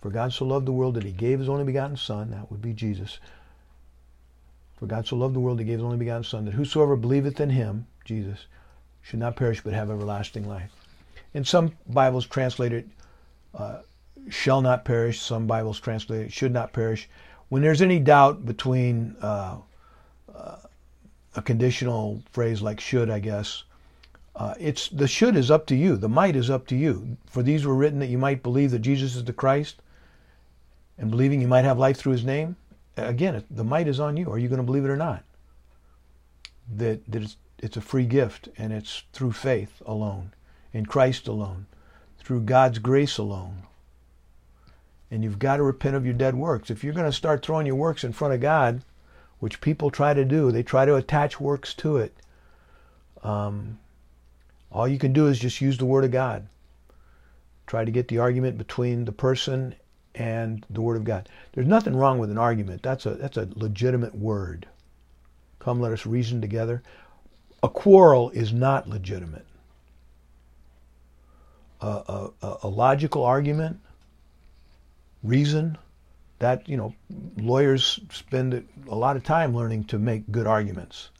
For 0.00 0.10
God 0.10 0.32
so 0.32 0.44
loved 0.44 0.66
the 0.66 0.72
world 0.72 0.94
that 0.94 1.04
he 1.04 1.12
gave 1.12 1.38
his 1.38 1.48
only 1.48 1.64
begotten 1.64 1.96
Son, 1.96 2.30
that 2.32 2.50
would 2.50 2.60
be 2.60 2.72
Jesus. 2.72 3.20
For 4.76 4.86
God 4.86 5.06
so 5.06 5.16
loved 5.16 5.34
the 5.34 5.40
world 5.40 5.58
that 5.58 5.62
he 5.62 5.68
gave 5.68 5.78
his 5.78 5.84
only 5.84 5.96
begotten 5.96 6.24
Son, 6.24 6.44
that 6.44 6.54
whosoever 6.54 6.96
believeth 6.96 7.40
in 7.40 7.50
him, 7.50 7.86
Jesus, 8.04 8.46
should 9.02 9.18
not 9.18 9.36
perish 9.36 9.62
but 9.62 9.72
have 9.72 9.90
everlasting 9.90 10.48
life. 10.48 10.70
In 11.34 11.44
some 11.44 11.72
Bibles 11.88 12.26
translated, 12.26 12.90
uh, 13.54 13.78
shall 14.28 14.62
not 14.62 14.84
perish. 14.84 15.20
Some 15.20 15.46
Bibles 15.46 15.80
translate 15.80 16.32
should 16.32 16.52
not 16.52 16.72
perish. 16.72 17.08
When 17.48 17.62
there's 17.62 17.82
any 17.82 17.98
doubt 17.98 18.46
between 18.46 19.16
uh, 19.20 19.58
uh, 20.34 20.56
a 21.34 21.42
conditional 21.42 22.22
phrase 22.32 22.62
like 22.62 22.80
should, 22.80 23.10
I 23.10 23.18
guess, 23.18 23.64
uh, 24.34 24.54
it's 24.58 24.88
the 24.88 25.08
should 25.08 25.36
is 25.36 25.50
up 25.50 25.66
to 25.66 25.76
you. 25.76 25.96
The 25.96 26.08
might 26.08 26.36
is 26.36 26.48
up 26.48 26.66
to 26.68 26.76
you. 26.76 27.16
For 27.26 27.42
these 27.42 27.66
were 27.66 27.74
written 27.74 27.98
that 27.98 28.08
you 28.08 28.18
might 28.18 28.42
believe 28.42 28.70
that 28.70 28.78
Jesus 28.78 29.16
is 29.16 29.24
the 29.24 29.32
Christ, 29.32 29.82
and 30.96 31.10
believing 31.10 31.40
you 31.40 31.48
might 31.48 31.64
have 31.64 31.78
life 31.78 31.98
through 31.98 32.12
His 32.12 32.24
name. 32.24 32.56
Again, 32.96 33.44
the 33.50 33.64
might 33.64 33.88
is 33.88 34.00
on 34.00 34.16
you. 34.16 34.30
Are 34.30 34.38
you 34.38 34.48
going 34.48 34.60
to 34.60 34.66
believe 34.66 34.84
it 34.84 34.90
or 34.90 34.96
not? 34.96 35.24
That 36.76 37.04
that 37.10 37.36
it's, 37.62 37.76
a 37.76 37.80
free 37.80 38.04
gift, 38.04 38.48
and 38.58 38.72
it's 38.72 39.04
through 39.12 39.32
faith 39.32 39.80
alone, 39.86 40.34
in 40.72 40.84
Christ 40.84 41.28
alone, 41.28 41.66
through 42.18 42.42
God's 42.42 42.78
grace 42.78 43.16
alone. 43.16 43.62
And 45.10 45.22
you've 45.22 45.38
got 45.38 45.56
to 45.56 45.62
repent 45.62 45.96
of 45.96 46.04
your 46.04 46.14
dead 46.14 46.34
works. 46.34 46.70
If 46.70 46.82
you're 46.82 46.94
going 46.94 47.06
to 47.06 47.12
start 47.12 47.44
throwing 47.44 47.66
your 47.66 47.76
works 47.76 48.04
in 48.04 48.12
front 48.12 48.34
of 48.34 48.40
God, 48.40 48.82
which 49.38 49.60
people 49.60 49.90
try 49.90 50.14
to 50.14 50.24
do, 50.24 50.50
they 50.50 50.62
try 50.62 50.84
to 50.84 50.96
attach 50.96 51.40
works 51.40 51.74
to 51.74 51.96
it. 51.96 52.16
Um, 53.22 53.78
all 54.70 54.88
you 54.88 54.98
can 54.98 55.12
do 55.12 55.26
is 55.26 55.38
just 55.38 55.60
use 55.60 55.78
the 55.78 55.84
Word 55.84 56.04
of 56.04 56.10
God. 56.10 56.48
Try 57.66 57.84
to 57.84 57.90
get 57.90 58.08
the 58.08 58.18
argument 58.18 58.58
between 58.58 59.04
the 59.04 59.12
person 59.12 59.74
and 60.14 60.64
the 60.70 60.80
Word 60.80 60.96
of 60.96 61.04
God. 61.04 61.28
There's 61.52 61.66
nothing 61.66 61.96
wrong 61.96 62.18
with 62.18 62.30
an 62.30 62.38
argument. 62.38 62.82
That's 62.82 63.06
a 63.06 63.14
that's 63.14 63.36
a 63.36 63.48
legitimate 63.54 64.14
word. 64.14 64.66
Come, 65.58 65.80
let 65.80 65.92
us 65.92 66.06
reason 66.06 66.40
together. 66.40 66.82
A 67.62 67.68
quarrel 67.68 68.30
is 68.30 68.52
not 68.52 68.88
legitimate. 68.88 69.46
A, 71.80 72.30
a, 72.62 72.68
logical 72.68 73.24
argument, 73.24 73.80
reason, 75.24 75.76
that 76.38 76.68
you 76.68 76.76
know, 76.76 76.94
lawyers 77.36 77.98
spend 78.10 78.66
a 78.88 78.94
lot 78.94 79.16
of 79.16 79.24
time 79.24 79.54
learning 79.54 79.84
to 79.84 79.98
make 79.98 80.30
good 80.30 80.46
arguments, 80.46 81.10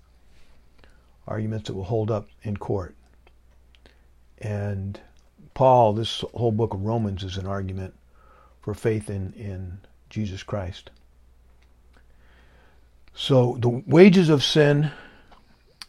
arguments 1.27 1.67
that 1.67 1.75
will 1.75 1.83
hold 1.83 2.13
up 2.13 2.29
in 2.43 2.57
court. 2.57 2.95
And 4.39 5.01
Paul, 5.55 5.95
this 5.95 6.21
whole 6.35 6.53
book 6.53 6.75
of 6.75 6.83
Romans 6.83 7.25
is 7.25 7.37
an 7.37 7.47
argument 7.47 7.95
for 8.61 8.75
faith 8.75 9.11
in, 9.11 9.33
in 9.33 9.79
Jesus 10.11 10.43
Christ. 10.45 10.91
So 13.15 13.57
the 13.61 13.69
wages 13.69 14.29
of 14.29 14.43
sin 14.43 14.93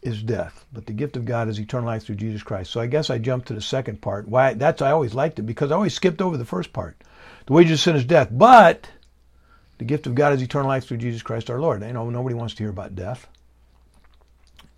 is 0.04 0.22
death, 0.22 0.66
but 0.72 0.86
the 0.86 0.92
gift 0.92 1.16
of 1.16 1.24
God 1.24 1.48
is 1.48 1.58
eternal 1.58 1.86
life 1.86 2.04
through 2.04 2.16
Jesus 2.16 2.42
Christ. 2.42 2.70
So 2.70 2.80
I 2.80 2.86
guess 2.86 3.08
I 3.08 3.18
jumped 3.18 3.48
to 3.48 3.54
the 3.54 3.62
second 3.62 4.02
part. 4.02 4.28
Why 4.28 4.52
that's 4.52 4.82
I 4.82 4.90
always 4.90 5.14
liked 5.14 5.38
it 5.38 5.42
because 5.42 5.72
I 5.72 5.74
always 5.74 5.94
skipped 5.94 6.20
over 6.20 6.36
the 6.36 6.44
first 6.44 6.72
part. 6.72 6.96
The 7.46 7.54
wages 7.54 7.72
of 7.72 7.80
sin 7.80 7.96
is 7.96 8.04
death, 8.04 8.28
but 8.30 8.88
the 9.78 9.84
gift 9.84 10.06
of 10.06 10.14
God 10.14 10.34
is 10.34 10.42
eternal 10.42 10.68
life 10.68 10.86
through 10.86 10.98
Jesus 10.98 11.22
Christ 11.22 11.50
our 11.50 11.60
Lord. 11.60 11.82
You 11.82 11.92
know, 11.92 12.10
nobody 12.10 12.34
wants 12.34 12.54
to 12.54 12.62
hear 12.62 12.70
about 12.70 12.94
death. 12.94 13.26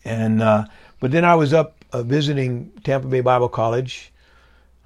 And 0.05 0.41
uh, 0.41 0.67
but 1.01 1.11
then 1.11 1.25
I 1.25 1.35
was 1.35 1.53
up 1.53 1.85
uh, 1.93 2.03
visiting 2.03 2.71
Tampa 2.85 3.09
Bay 3.09 3.21
Bible 3.21 3.49
College, 3.49 4.13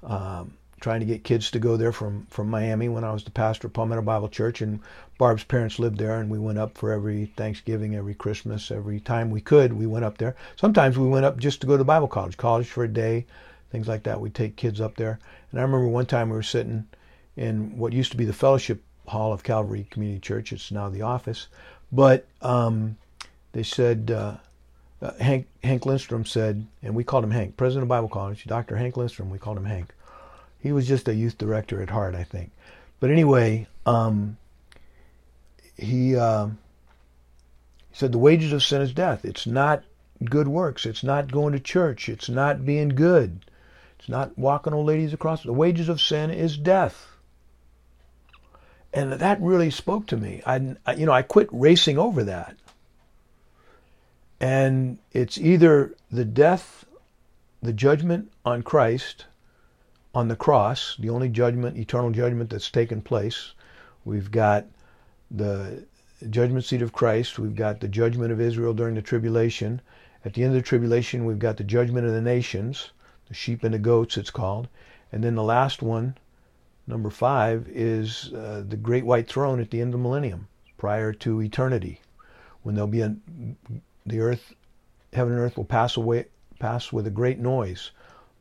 um, 0.01 0.57
trying 0.81 0.99
to 0.99 1.05
get 1.05 1.23
kids 1.23 1.51
to 1.51 1.59
go 1.59 1.77
there 1.77 1.91
from 1.91 2.25
from 2.29 2.49
Miami 2.49 2.89
when 2.89 3.03
I 3.03 3.13
was 3.13 3.23
the 3.23 3.31
pastor 3.31 3.67
of 3.67 3.73
Palmetto 3.73 4.01
Bible 4.01 4.27
Church, 4.27 4.61
and 4.61 4.79
Barb's 5.17 5.43
parents 5.43 5.79
lived 5.79 5.99
there, 5.99 6.19
and 6.19 6.29
we 6.29 6.39
went 6.39 6.57
up 6.57 6.77
for 6.77 6.91
every 6.91 7.27
Thanksgiving, 7.37 7.95
every 7.95 8.15
Christmas, 8.15 8.71
every 8.71 8.99
time 8.99 9.29
we 9.29 9.39
could. 9.39 9.73
We 9.73 9.85
went 9.85 10.03
up 10.03 10.17
there. 10.17 10.35
Sometimes 10.55 10.97
we 10.97 11.07
went 11.07 11.25
up 11.25 11.37
just 11.37 11.61
to 11.61 11.67
go 11.67 11.77
to 11.77 11.83
Bible 11.83 12.07
college, 12.07 12.35
college 12.35 12.67
for 12.67 12.83
a 12.83 12.87
day, 12.87 13.25
things 13.71 13.87
like 13.87 14.03
that. 14.03 14.19
We'd 14.19 14.35
take 14.35 14.55
kids 14.55 14.81
up 14.81 14.95
there. 14.95 15.19
And 15.51 15.59
I 15.59 15.63
remember 15.63 15.87
one 15.87 16.07
time 16.07 16.29
we 16.29 16.35
were 16.35 16.43
sitting 16.43 16.87
in 17.37 17.77
what 17.77 17.93
used 17.93 18.11
to 18.11 18.17
be 18.17 18.25
the 18.25 18.33
fellowship 18.33 18.83
hall 19.07 19.31
of 19.31 19.43
Calvary 19.43 19.87
Community 19.91 20.19
Church. 20.19 20.51
It's 20.51 20.71
now 20.71 20.89
the 20.89 21.03
office, 21.03 21.47
but 21.91 22.25
um, 22.41 22.97
they 23.53 23.63
said. 23.63 24.11
Uh, 24.11 24.37
uh, 25.03 25.13
Hank 25.19 25.47
Hank 25.63 25.87
Lindstrom 25.87 26.25
said, 26.25 26.67
and 26.83 26.93
we 26.93 27.03
called 27.03 27.23
him 27.23 27.31
Hank, 27.31 27.57
president 27.57 27.81
of 27.81 27.89
Bible 27.89 28.07
College, 28.07 28.45
Dr. 28.45 28.75
Hank 28.75 28.97
Lindstrom. 28.97 29.31
We 29.31 29.39
called 29.39 29.57
him 29.57 29.65
Hank. 29.65 29.95
He 30.61 30.71
was 30.71 30.87
just 30.87 31.07
a 31.07 31.15
youth 31.15 31.37
director 31.37 31.81
at 31.81 31.89
heart, 31.89 32.15
I 32.15 32.23
think. 32.23 32.51
But 32.99 33.09
anyway, 33.09 33.67
um, 33.85 34.37
he, 35.75 36.15
uh, 36.15 36.47
he 36.47 36.53
said 37.93 38.11
the 38.11 38.19
wages 38.19 38.53
of 38.53 38.63
sin 38.63 38.81
is 38.81 38.93
death. 38.93 39.25
It's 39.25 39.47
not 39.47 39.83
good 40.23 40.47
works. 40.47 40.85
It's 40.85 41.03
not 41.03 41.31
going 41.31 41.53
to 41.53 41.59
church. 41.59 42.07
It's 42.07 42.29
not 42.29 42.63
being 42.65 42.89
good. 42.89 43.43
It's 43.97 44.07
not 44.07 44.37
walking 44.37 44.73
old 44.73 44.85
ladies 44.85 45.13
across. 45.13 45.41
The 45.43 45.51
wages 45.51 45.89
of 45.89 45.99
sin 45.99 46.29
is 46.29 46.57
death. 46.57 47.07
And 48.93 49.13
that 49.13 49.41
really 49.41 49.71
spoke 49.71 50.05
to 50.07 50.17
me. 50.17 50.43
I, 50.45 50.57
you 50.95 51.05
know, 51.05 51.11
I 51.11 51.21
quit 51.21 51.49
racing 51.51 51.97
over 51.97 52.23
that. 52.25 52.55
And 54.39 54.97
it's 55.11 55.37
either 55.37 55.95
the 56.11 56.25
death, 56.25 56.85
the 57.61 57.73
judgment 57.73 58.31
on 58.43 58.63
Christ 58.63 59.25
on 60.13 60.27
the 60.27 60.35
cross, 60.35 60.97
the 60.99 61.09
only 61.09 61.29
judgment, 61.29 61.77
eternal 61.77 62.11
judgment 62.11 62.49
that's 62.49 62.69
taken 62.69 63.01
place. 63.01 63.53
We've 64.03 64.31
got 64.31 64.65
the 65.29 65.85
judgment 66.29 66.65
seat 66.65 66.81
of 66.81 66.93
Christ. 66.93 67.39
We've 67.39 67.55
got 67.55 67.79
the 67.79 67.87
judgment 67.87 68.31
of 68.31 68.41
Israel 68.41 68.73
during 68.73 68.95
the 68.95 69.01
tribulation. 69.01 69.81
At 70.25 70.33
the 70.33 70.43
end 70.43 70.55
of 70.55 70.61
the 70.61 70.67
tribulation, 70.67 71.25
we've 71.25 71.39
got 71.39 71.57
the 71.57 71.63
judgment 71.63 72.05
of 72.05 72.13
the 72.13 72.21
nations, 72.21 72.91
the 73.27 73.33
sheep 73.33 73.63
and 73.63 73.73
the 73.73 73.79
goats, 73.79 74.17
it's 74.17 74.29
called. 74.29 74.67
And 75.11 75.23
then 75.23 75.35
the 75.35 75.43
last 75.43 75.81
one, 75.81 76.17
number 76.85 77.09
five, 77.09 77.67
is 77.69 78.31
uh, 78.33 78.63
the 78.67 78.77
great 78.77 79.05
white 79.05 79.27
throne 79.27 79.59
at 79.59 79.71
the 79.71 79.81
end 79.81 79.93
of 79.93 79.99
the 79.99 80.03
millennium, 80.03 80.47
prior 80.77 81.13
to 81.13 81.41
eternity, 81.41 82.01
when 82.63 82.75
there'll 82.75 82.87
be 82.87 83.01
a 83.01 83.15
the 84.05 84.19
earth, 84.19 84.53
heaven 85.13 85.33
and 85.33 85.41
earth 85.41 85.57
will 85.57 85.65
pass 85.65 85.95
away, 85.95 86.25
pass 86.59 86.91
with 86.91 87.07
a 87.07 87.11
great 87.11 87.39
noise. 87.39 87.91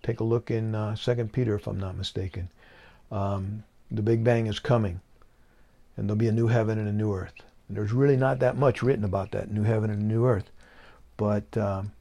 Take 0.03 0.21
a 0.21 0.25
look 0.25 0.51
in 0.51 0.75
uh, 0.75 0.95
Second 0.97 1.33
Peter, 1.33 1.55
if 1.55 1.67
I'm 1.67 1.79
not 1.79 1.97
mistaken. 1.97 2.49
Um, 3.11 3.65
the 3.91 4.03
Big 4.03 4.25
Bang 4.25 4.47
is 4.47 4.59
coming, 4.59 5.01
and 5.97 6.09
there'll 6.09 6.17
be 6.17 6.29
a 6.29 6.33
new 6.33 6.47
heaven 6.47 6.79
and 6.79 6.89
a 6.89 6.93
new 6.93 7.15
earth. 7.15 7.35
And 7.69 7.77
there's 7.77 7.93
really 7.93 8.17
not 8.17 8.39
that 8.41 8.57
much 8.57 8.83
written 8.83 9.05
about 9.05 9.33
that 9.33 9.51
new 9.51 9.63
heaven 9.63 9.91
and 9.91 10.09
new 10.09 10.27
earth, 10.27 10.51
but 11.17 11.57
um, 11.57 11.93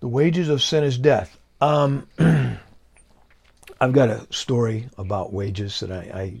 the 0.00 0.08
wages 0.08 0.48
of 0.48 0.62
sin 0.62 0.84
is 0.84 0.98
death. 0.98 1.38
Um, 1.60 2.08
I've 3.80 3.92
got 3.92 4.10
a 4.10 4.26
story 4.30 4.88
about 4.98 5.32
wages 5.32 5.80
that 5.80 5.90
I, 5.90 6.10
I 6.14 6.34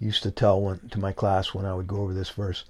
used 0.00 0.22
to 0.22 0.30
tell 0.30 0.60
one, 0.60 0.88
to 0.90 0.98
my 0.98 1.12
class 1.12 1.52
when 1.52 1.64
I 1.64 1.74
would 1.74 1.86
go 1.86 1.98
over 1.98 2.14
this 2.14 2.30
verse. 2.30 2.64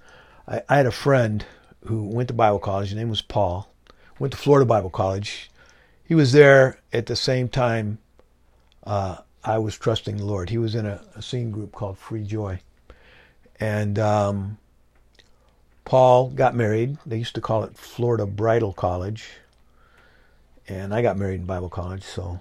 I, 0.47 0.61
I 0.67 0.77
had 0.77 0.85
a 0.85 0.91
friend 0.91 1.45
who 1.85 2.03
went 2.03 2.27
to 2.29 2.33
Bible 2.33 2.59
college. 2.59 2.89
His 2.89 2.97
name 2.97 3.09
was 3.09 3.21
Paul. 3.21 3.71
Went 4.17 4.33
to 4.33 4.39
Florida 4.39 4.65
Bible 4.65 4.89
College. 4.89 5.49
He 6.09 6.15
was 6.15 6.31
there 6.31 6.79
at 6.91 7.05
the 7.05 7.15
same 7.15 7.49
time 7.49 7.99
uh, 8.83 9.17
I 9.43 9.59
was 9.59 9.77
trusting 9.77 10.17
the 10.17 10.25
Lord. 10.25 10.49
He 10.49 10.57
was 10.57 10.73
in 10.73 10.87
a, 10.87 10.99
a 11.15 11.21
singing 11.21 11.51
group 11.51 11.71
called 11.71 11.99
Free 11.99 12.23
Joy. 12.23 12.61
And 13.59 13.99
um, 13.99 14.57
Paul 15.85 16.29
got 16.29 16.55
married. 16.55 16.97
They 17.05 17.17
used 17.17 17.35
to 17.35 17.41
call 17.41 17.63
it 17.63 17.77
Florida 17.77 18.25
Bridal 18.25 18.73
College. 18.73 19.29
And 20.67 20.95
I 20.95 21.03
got 21.03 21.15
married 21.15 21.41
in 21.41 21.45
Bible 21.45 21.69
college, 21.69 22.01
so 22.01 22.39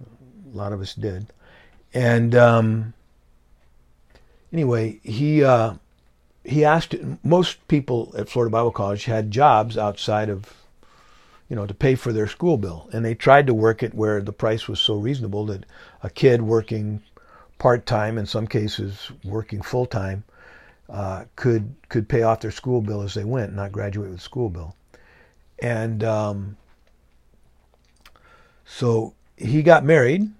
a 0.00 0.56
lot 0.56 0.72
of 0.72 0.80
us 0.80 0.94
did. 0.94 1.26
And 1.92 2.34
um, 2.34 2.94
anyway, 4.50 4.98
he 5.02 5.44
uh, 5.44 5.74
he 6.42 6.64
asked 6.64 6.94
most 7.22 7.68
people 7.68 8.14
at 8.16 8.30
Florida 8.30 8.50
Bible 8.50 8.70
College 8.70 9.04
had 9.04 9.30
jobs 9.30 9.76
outside 9.76 10.30
of 10.30 10.59
you 11.50 11.56
know 11.56 11.66
to 11.66 11.74
pay 11.74 11.96
for 11.96 12.12
their 12.12 12.28
school 12.28 12.56
bill. 12.56 12.88
And 12.92 13.04
they 13.04 13.14
tried 13.14 13.48
to 13.48 13.54
work 13.54 13.82
it 13.82 13.92
where 13.92 14.22
the 14.22 14.32
price 14.32 14.68
was 14.68 14.80
so 14.80 14.94
reasonable 14.94 15.44
that 15.46 15.66
a 16.02 16.08
kid 16.08 16.40
working 16.40 17.02
part-time 17.58 18.16
in 18.16 18.24
some 18.24 18.46
cases 18.46 19.10
working 19.22 19.60
full-time 19.60 20.24
uh, 20.88 21.24
could 21.36 21.74
could 21.90 22.08
pay 22.08 22.22
off 22.22 22.40
their 22.40 22.50
school 22.50 22.80
bill 22.80 23.02
as 23.02 23.12
they 23.12 23.24
went 23.24 23.54
not 23.54 23.72
graduate 23.72 24.10
with 24.10 24.22
school 24.22 24.48
bill. 24.48 24.74
And 25.58 26.02
um, 26.02 26.56
so 28.64 29.12
he 29.36 29.62
got 29.62 29.84
married 29.84 30.30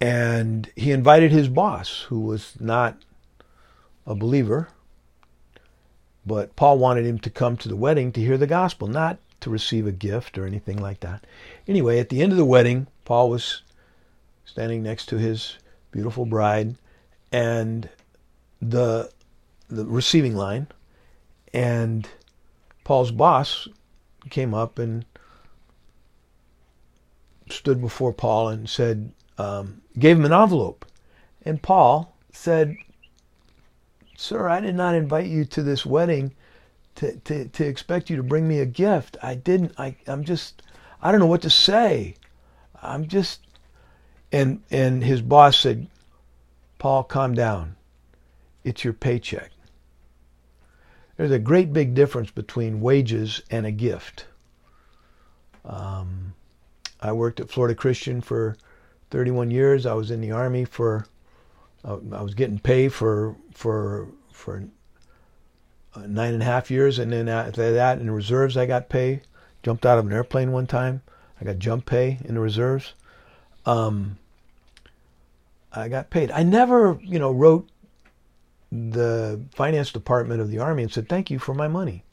and 0.00 0.70
he 0.76 0.90
invited 0.90 1.30
his 1.30 1.48
boss 1.48 2.02
who 2.08 2.20
was 2.20 2.54
not 2.60 2.98
a 4.06 4.14
believer, 4.14 4.68
but 6.26 6.56
Paul 6.56 6.78
wanted 6.78 7.06
him 7.06 7.18
to 7.20 7.30
come 7.30 7.56
to 7.58 7.68
the 7.68 7.76
wedding 7.76 8.12
to 8.12 8.20
hear 8.20 8.36
the 8.36 8.46
gospel, 8.46 8.86
not 8.86 9.18
to 9.44 9.50
receive 9.50 9.86
a 9.86 9.92
gift 9.92 10.36
or 10.36 10.46
anything 10.46 10.80
like 10.80 11.00
that. 11.00 11.24
Anyway, 11.68 11.98
at 11.98 12.08
the 12.08 12.22
end 12.22 12.32
of 12.32 12.38
the 12.38 12.44
wedding, 12.44 12.86
Paul 13.04 13.30
was 13.30 13.62
standing 14.44 14.82
next 14.82 15.06
to 15.06 15.18
his 15.18 15.56
beautiful 15.92 16.26
bride 16.26 16.74
and 17.30 17.88
the 18.60 19.10
the 19.68 19.84
receiving 19.86 20.34
line 20.34 20.66
and 21.52 22.08
Paul's 22.84 23.10
boss 23.10 23.68
came 24.30 24.54
up 24.54 24.78
and 24.78 25.04
stood 27.50 27.80
before 27.80 28.12
Paul 28.12 28.48
and 28.48 28.68
said, 28.68 29.12
um, 29.38 29.82
gave 29.98 30.18
him 30.18 30.24
an 30.24 30.32
envelope. 30.32 30.84
And 31.42 31.62
Paul 31.62 32.14
said, 32.32 32.76
Sir, 34.16 34.48
I 34.48 34.60
did 34.60 34.74
not 34.74 34.94
invite 34.94 35.26
you 35.26 35.44
to 35.46 35.62
this 35.62 35.84
wedding 35.84 36.34
to, 36.96 37.16
to, 37.16 37.48
to 37.48 37.64
expect 37.64 38.10
you 38.10 38.16
to 38.16 38.22
bring 38.22 38.46
me 38.46 38.60
a 38.60 38.66
gift. 38.66 39.16
I 39.22 39.34
didn't. 39.34 39.72
I, 39.78 39.96
I'm 40.06 40.24
just, 40.24 40.62
I 41.02 41.10
don't 41.10 41.20
know 41.20 41.26
what 41.26 41.42
to 41.42 41.50
say. 41.50 42.14
I'm 42.82 43.06
just, 43.06 43.40
and, 44.32 44.62
and 44.70 45.02
his 45.02 45.22
boss 45.22 45.58
said, 45.58 45.88
Paul, 46.78 47.04
calm 47.04 47.34
down. 47.34 47.76
It's 48.62 48.84
your 48.84 48.92
paycheck. 48.92 49.50
There's 51.16 51.30
a 51.30 51.38
great 51.38 51.72
big 51.72 51.94
difference 51.94 52.30
between 52.30 52.80
wages 52.80 53.42
and 53.50 53.64
a 53.66 53.70
gift. 53.70 54.26
Um, 55.64 56.34
I 57.00 57.12
worked 57.12 57.40
at 57.40 57.50
Florida 57.50 57.74
Christian 57.74 58.20
for 58.20 58.56
31 59.10 59.50
years. 59.50 59.86
I 59.86 59.94
was 59.94 60.10
in 60.10 60.20
the 60.20 60.32
Army 60.32 60.64
for 60.64 61.06
uh, 61.84 61.98
I 62.12 62.22
was 62.22 62.34
getting 62.34 62.58
paid 62.58 62.92
for 62.92 63.36
for 63.52 64.08
for 64.32 64.64
nine 65.96 66.34
and 66.34 66.42
a 66.42 66.46
half 66.46 66.70
years, 66.70 66.98
and 66.98 67.12
then 67.12 67.28
after 67.28 67.72
that, 67.72 67.98
in 67.98 68.06
the 68.06 68.12
reserves, 68.12 68.56
I 68.56 68.66
got 68.66 68.88
pay. 68.88 69.22
Jumped 69.62 69.86
out 69.86 69.98
of 69.98 70.06
an 70.06 70.12
airplane 70.12 70.52
one 70.52 70.66
time. 70.66 71.02
I 71.40 71.44
got 71.44 71.58
jump 71.58 71.86
pay 71.86 72.18
in 72.24 72.34
the 72.34 72.40
reserves. 72.40 72.92
Um, 73.64 74.18
I 75.72 75.88
got 75.88 76.10
paid. 76.10 76.30
I 76.30 76.42
never, 76.42 76.98
you 77.02 77.18
know, 77.18 77.32
wrote 77.32 77.68
the 78.70 79.40
finance 79.54 79.92
department 79.92 80.40
of 80.40 80.50
the 80.50 80.58
army 80.58 80.82
and 80.82 80.92
said 80.92 81.08
thank 81.08 81.30
you 81.30 81.38
for 81.38 81.54
my 81.54 81.68
money. 81.68 82.04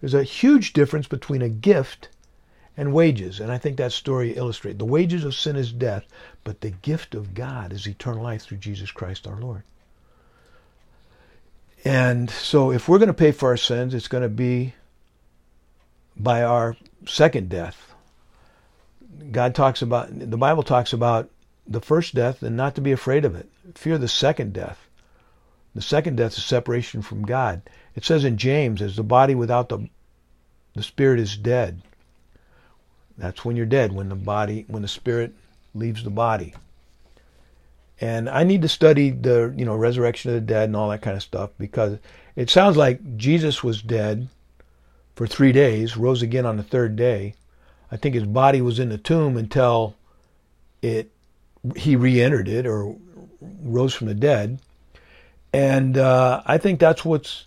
There's 0.00 0.14
a 0.14 0.22
huge 0.22 0.72
difference 0.72 1.06
between 1.06 1.42
a 1.42 1.48
gift 1.48 2.08
and 2.76 2.94
wages. 2.94 3.40
And 3.40 3.52
I 3.52 3.58
think 3.58 3.76
that 3.76 3.92
story 3.92 4.32
illustrates 4.32 4.78
the 4.78 4.84
wages 4.84 5.24
of 5.24 5.34
sin 5.34 5.56
is 5.56 5.72
death, 5.72 6.04
but 6.44 6.60
the 6.60 6.70
gift 6.70 7.14
of 7.14 7.34
God 7.34 7.72
is 7.72 7.86
eternal 7.86 8.22
life 8.22 8.42
through 8.42 8.58
Jesus 8.58 8.90
Christ 8.90 9.26
our 9.26 9.38
Lord. 9.38 9.64
And 11.84 12.28
so 12.30 12.72
if 12.72 12.88
we're 12.88 12.98
going 12.98 13.08
to 13.08 13.14
pay 13.14 13.32
for 13.32 13.48
our 13.50 13.56
sins, 13.56 13.94
it's 13.94 14.08
going 14.08 14.22
to 14.22 14.28
be 14.28 14.74
by 16.16 16.42
our 16.42 16.76
second 17.06 17.48
death. 17.48 17.94
God 19.30 19.54
talks 19.54 19.82
about, 19.82 20.08
the 20.18 20.36
Bible 20.36 20.62
talks 20.62 20.92
about 20.92 21.30
the 21.66 21.80
first 21.80 22.14
death 22.14 22.42
and 22.42 22.56
not 22.56 22.74
to 22.74 22.80
be 22.80 22.92
afraid 22.92 23.24
of 23.24 23.34
it. 23.34 23.48
Fear 23.74 23.98
the 23.98 24.08
second 24.08 24.52
death. 24.52 24.88
The 25.74 25.82
second 25.82 26.16
death 26.16 26.36
is 26.36 26.44
separation 26.44 27.00
from 27.00 27.22
God. 27.22 27.62
It 27.94 28.04
says 28.04 28.24
in 28.24 28.36
James, 28.36 28.82
as 28.82 28.96
the 28.96 29.02
body 29.02 29.34
without 29.34 29.68
the 29.68 29.88
the 30.74 30.82
spirit 30.82 31.18
is 31.18 31.36
dead. 31.36 31.82
That's 33.18 33.44
when 33.44 33.56
you're 33.56 33.66
dead, 33.66 33.92
when 33.92 34.08
the 34.08 34.14
body, 34.14 34.64
when 34.68 34.82
the 34.82 34.88
spirit 34.88 35.34
leaves 35.74 36.04
the 36.04 36.10
body. 36.10 36.54
And 38.00 38.30
I 38.30 38.44
need 38.44 38.62
to 38.62 38.68
study 38.68 39.10
the, 39.10 39.52
you 39.56 39.64
know, 39.64 39.76
resurrection 39.76 40.30
of 40.30 40.34
the 40.34 40.40
dead 40.40 40.64
and 40.64 40.76
all 40.76 40.88
that 40.88 41.02
kind 41.02 41.16
of 41.16 41.22
stuff 41.22 41.50
because 41.58 41.98
it 42.34 42.48
sounds 42.48 42.76
like 42.76 43.16
Jesus 43.16 43.62
was 43.62 43.82
dead 43.82 44.28
for 45.14 45.26
three 45.26 45.52
days, 45.52 45.96
rose 45.98 46.22
again 46.22 46.46
on 46.46 46.56
the 46.56 46.62
third 46.62 46.96
day. 46.96 47.34
I 47.92 47.96
think 47.96 48.14
his 48.14 48.24
body 48.24 48.62
was 48.62 48.78
in 48.78 48.88
the 48.88 48.98
tomb 48.98 49.36
until 49.36 49.96
it 50.80 51.10
he 51.76 51.94
re-entered 51.94 52.48
it 52.48 52.66
or 52.66 52.96
rose 53.62 53.94
from 53.94 54.06
the 54.06 54.14
dead. 54.14 54.60
And 55.52 55.98
uh, 55.98 56.42
I 56.46 56.58
think 56.58 56.80
that's 56.80 57.04
what's 57.04 57.44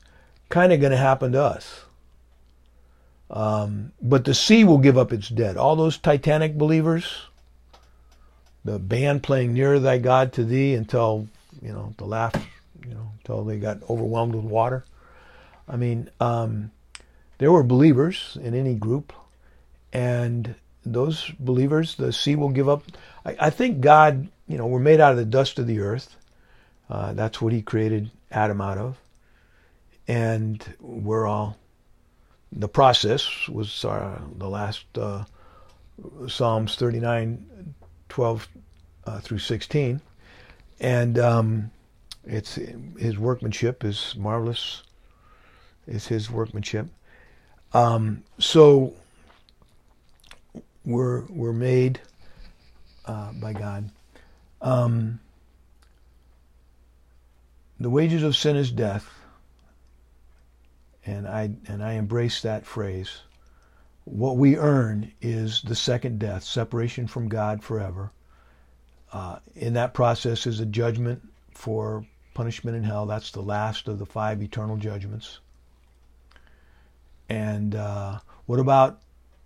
kind 0.49 0.71
of 0.71 0.79
going 0.79 0.91
to 0.91 0.97
happen 0.97 1.31
to 1.31 1.41
us. 1.41 1.85
Um, 3.31 3.93
but 4.01 4.25
the 4.25 4.35
sea 4.35 4.63
will 4.63 4.77
give 4.77 4.97
up 4.97 5.11
its 5.11 5.29
dead. 5.29 5.57
All 5.57 5.75
those 5.75 5.97
Titanic 5.97 6.57
believers, 6.57 7.27
the 8.65 8.79
band 8.79 9.23
playing 9.23 9.53
"Nearer 9.53 9.79
Thy 9.79 9.97
God 9.97 10.33
to 10.33 10.43
Thee" 10.43 10.73
until 10.73 11.27
you 11.61 11.71
know 11.71 11.93
the 11.97 12.05
laugh, 12.05 12.35
you 12.85 12.93
know, 12.93 13.11
until 13.19 13.43
they 13.43 13.57
got 13.57 13.89
overwhelmed 13.89 14.35
with 14.35 14.45
water. 14.45 14.83
I 15.67 15.77
mean, 15.77 16.09
um, 16.19 16.71
there 17.37 17.51
were 17.51 17.63
believers 17.63 18.37
in 18.41 18.53
any 18.53 18.75
group, 18.75 19.13
and 19.91 20.55
those 20.85 21.29
believers, 21.39 21.95
the 21.95 22.11
sea 22.11 22.35
will 22.35 22.49
give 22.49 22.67
up. 22.67 22.83
I, 23.25 23.35
I 23.39 23.49
think 23.49 23.81
God, 23.81 24.27
you 24.47 24.57
know, 24.57 24.67
we're 24.67 24.79
made 24.79 24.99
out 24.99 25.11
of 25.11 25.17
the 25.17 25.25
dust 25.25 25.59
of 25.59 25.67
the 25.67 25.79
earth. 25.79 26.15
Uh, 26.89 27.13
that's 27.13 27.41
what 27.41 27.53
He 27.53 27.61
created 27.61 28.11
Adam 28.31 28.61
out 28.61 28.77
of, 28.77 28.97
and 30.07 30.63
we're 30.79 31.25
all 31.25 31.57
the 32.55 32.67
process 32.67 33.47
was 33.49 33.83
uh, 33.85 34.19
the 34.37 34.47
last 34.47 34.85
uh, 34.97 35.23
Psalms 36.27 36.75
39, 36.75 37.73
12 38.13 38.47
uh, 39.07 39.19
through 39.21 39.39
16. 39.39 39.99
And 40.79 41.17
um, 41.17 41.71
it's 42.23 42.59
his 42.99 43.17
workmanship 43.17 43.83
is 43.83 44.13
marvelous. 44.15 44.83
It's 45.87 46.05
his 46.05 46.29
workmanship. 46.29 46.87
Um, 47.73 48.23
so 48.37 48.93
we're 50.85 51.23
we're 51.25 51.53
made 51.53 51.99
uh, 53.05 53.31
by 53.33 53.53
God. 53.53 53.89
Um, 54.61 55.19
the 57.79 57.89
wages 57.89 58.21
of 58.21 58.35
sin 58.35 58.55
is 58.55 58.71
death 58.71 59.09
and 61.03 61.27
I 61.27 61.49
and 61.67 61.83
I 61.83 61.93
embrace 61.93 62.43
that 62.43 62.63
phrase. 62.67 63.21
What 64.05 64.37
we 64.37 64.57
earn 64.57 65.11
is 65.21 65.61
the 65.61 65.75
second 65.75 66.19
death, 66.19 66.43
separation 66.43 67.07
from 67.07 67.29
God 67.29 67.63
forever. 67.63 68.11
Uh, 69.11 69.39
in 69.55 69.73
that 69.73 69.93
process 69.93 70.45
is 70.45 70.59
a 70.59 70.65
judgment 70.65 71.21
for 71.51 72.05
punishment 72.33 72.75
in 72.75 72.83
hell. 72.83 73.05
That's 73.05 73.31
the 73.31 73.41
last 73.41 73.87
of 73.87 73.99
the 73.99 74.05
five 74.05 74.41
eternal 74.41 74.77
judgments. 74.77 75.39
And 77.29 77.75
uh, 77.75 78.19
what 78.45 78.59
about? 78.59 79.01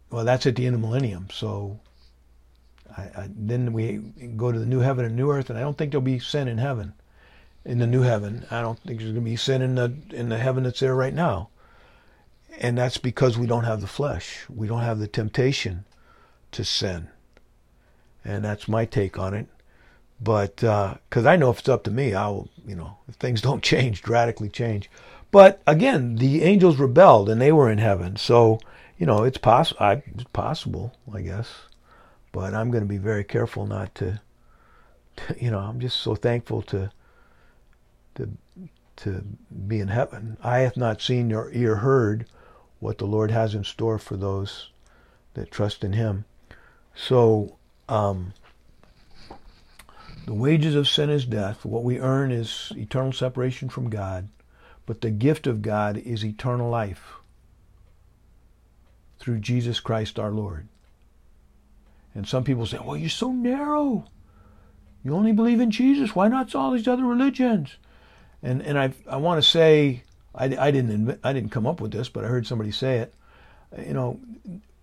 Well, 0.10 0.26
that's 0.26 0.46
at 0.46 0.56
the 0.56 0.66
end 0.66 0.76
of 0.76 0.82
the 0.82 0.88
millennium. 0.88 1.28
So 1.32 1.80
I, 2.98 3.02
I, 3.02 3.30
then 3.36 3.74
we 3.74 3.98
go 4.38 4.52
to 4.52 4.58
the 4.58 4.66
new 4.66 4.80
heaven 4.80 5.06
and 5.06 5.16
new 5.16 5.30
earth, 5.32 5.50
and 5.50 5.60
I 5.60 5.62
don't 5.62 5.78
think 5.78 5.92
there'll 5.92 6.02
be 6.02 6.20
sin 6.20 6.48
in 6.48 6.58
heaven 6.58 6.94
in 7.66 7.80
the 7.80 7.88
new 7.88 8.02
heaven. 8.02 8.46
I 8.50 8.62
don't 8.62 8.80
think 8.80 9.00
there's 9.00 9.12
going 9.12 9.26
to 9.26 9.30
be 9.30 9.36
sin 9.36 9.62
in 9.62 9.76
the 9.76 9.94
in 10.12 10.30
the 10.30 10.38
heaven 10.38 10.64
that's 10.64 10.80
there 10.80 10.96
right 10.96 11.14
now. 11.14 11.50
And 12.60 12.78
that's 12.78 12.98
because 12.98 13.38
we 13.38 13.48
don't 13.48 13.66
have 13.66 13.82
the 13.82 13.88
flesh. 13.88 14.46
We 14.50 14.68
don't 14.68 14.82
have 14.82 15.00
the 15.00 15.08
temptation 15.08 15.86
to 16.52 16.64
sin. 16.64 17.10
And 18.26 18.44
that's 18.44 18.68
my 18.68 18.86
take 18.86 19.18
on 19.18 19.34
it. 19.34 19.48
But 20.20 20.58
because 20.58 21.26
uh, 21.26 21.30
I 21.30 21.36
know 21.36 21.52
if 21.52 21.60
it's 21.60 21.70
up 21.70 21.84
to 21.84 21.92
me, 21.92 22.14
I'll 22.14 22.50
you 22.66 22.76
know 22.76 22.98
if 23.08 23.16
things 23.16 23.42
don't 23.48 23.64
change, 23.64 24.06
radically 24.08 24.50
change. 24.50 24.90
But 25.32 25.62
again, 25.68 26.16
the 26.16 26.44
angels 26.44 26.78
rebelled 26.78 27.30
and 27.30 27.40
they 27.40 27.52
were 27.52 27.70
in 27.70 27.78
heaven, 27.78 28.16
so 28.16 28.60
you 28.98 29.06
know 29.06 29.24
it's 29.24 29.38
possible. 29.38 30.02
It's 30.14 30.24
possible, 30.34 30.96
I 31.14 31.22
guess. 31.22 31.50
But 32.32 32.54
I'm 32.54 32.72
going 32.72 32.84
to 32.84 32.90
be 32.90 32.98
very 32.98 33.24
careful 33.24 33.66
not 33.66 33.94
to. 33.96 34.20
to 35.18 35.36
you 35.40 35.52
know, 35.52 35.60
I'm 35.60 35.80
just 35.80 36.00
so 36.00 36.16
thankful 36.16 36.62
to 36.64 36.92
to 38.16 38.30
to 38.98 39.24
be 39.68 39.80
in 39.80 39.90
heaven. 39.90 40.38
I 40.44 40.60
have 40.60 40.78
not 40.78 41.02
seen 41.02 41.28
nor 41.28 41.52
ear 41.52 41.78
heard 41.78 42.26
what 42.80 42.98
the 42.98 43.06
Lord 43.06 43.32
has 43.32 43.56
in 43.56 43.64
store 43.64 43.98
for 43.98 44.18
those 44.18 44.70
that 45.34 45.52
trust 45.52 45.84
in 45.84 45.94
Him. 45.94 46.26
So, 46.96 47.58
um, 47.88 48.34
the 50.26 50.34
wages 50.34 50.76
of 50.76 50.88
sin 50.88 51.10
is 51.10 51.26
death. 51.26 51.64
What 51.64 51.84
we 51.84 52.00
earn 52.00 52.32
is 52.32 52.74
eternal 52.76 53.14
separation 53.14 53.70
from 53.70 53.90
God. 53.90 54.28
But 54.86 55.02
the 55.02 55.10
gift 55.10 55.48
of 55.48 55.62
God 55.62 55.98
is 55.98 56.26
eternal 56.26 56.70
life 56.70 57.16
through 59.20 59.40
Jesus 59.40 59.80
Christ 59.80 60.20
our 60.20 60.32
Lord. 60.32 60.68
And 62.14 62.28
some 62.28 62.44
people 62.44 62.66
say, 62.66 62.80
well, 62.84 62.98
you're 62.98 63.10
so 63.10 63.32
narrow. 63.32 64.06
You 65.04 65.14
only 65.16 65.32
believe 65.32 65.60
in 65.60 65.72
Jesus. 65.72 66.16
Why 66.16 66.28
not 66.28 66.54
all 66.56 66.72
these 66.72 66.88
other 66.88 67.06
religions? 67.06 67.78
And 68.44 68.62
and 68.62 68.78
I 68.78 68.94
I 69.10 69.18
want 69.18 69.42
to 69.42 69.50
say 69.50 70.04
I, 70.38 70.46
I 70.46 70.72
didn't 70.72 71.20
I 71.24 71.34
didn't 71.34 71.52
come 71.52 71.66
up 71.66 71.82
with 71.82 71.92
this, 71.92 72.10
but 72.10 72.24
I 72.24 72.28
heard 72.28 72.46
somebody 72.46 72.72
say 72.72 73.00
it. 73.00 73.14
You 73.86 73.94
know, 73.94 74.20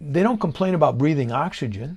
they 0.00 0.22
don't 0.22 0.40
complain 0.40 0.74
about 0.74 0.98
breathing 0.98 1.32
oxygen. 1.32 1.96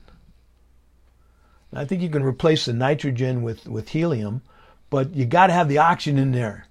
I 1.73 1.85
think 1.85 2.01
you 2.01 2.09
can 2.09 2.23
replace 2.23 2.65
the 2.65 2.73
nitrogen 2.73 3.41
with, 3.43 3.67
with 3.67 3.89
helium, 3.89 4.41
but 4.89 5.13
you 5.13 5.25
got 5.25 5.47
to 5.47 5.53
have 5.53 5.67
the 5.67 5.79
oxygen 5.79 6.17
in 6.17 6.31
there. 6.31 6.67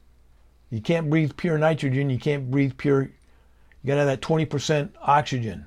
You 0.70 0.80
can't 0.80 1.10
breathe 1.10 1.36
pure 1.36 1.58
nitrogen. 1.58 2.08
You 2.08 2.18
can't 2.18 2.50
breathe 2.50 2.72
pure. 2.76 3.02
You 3.02 3.86
got 3.86 3.94
to 3.94 4.00
have 4.00 4.06
that 4.06 4.20
20% 4.20 4.90
oxygen. 5.02 5.66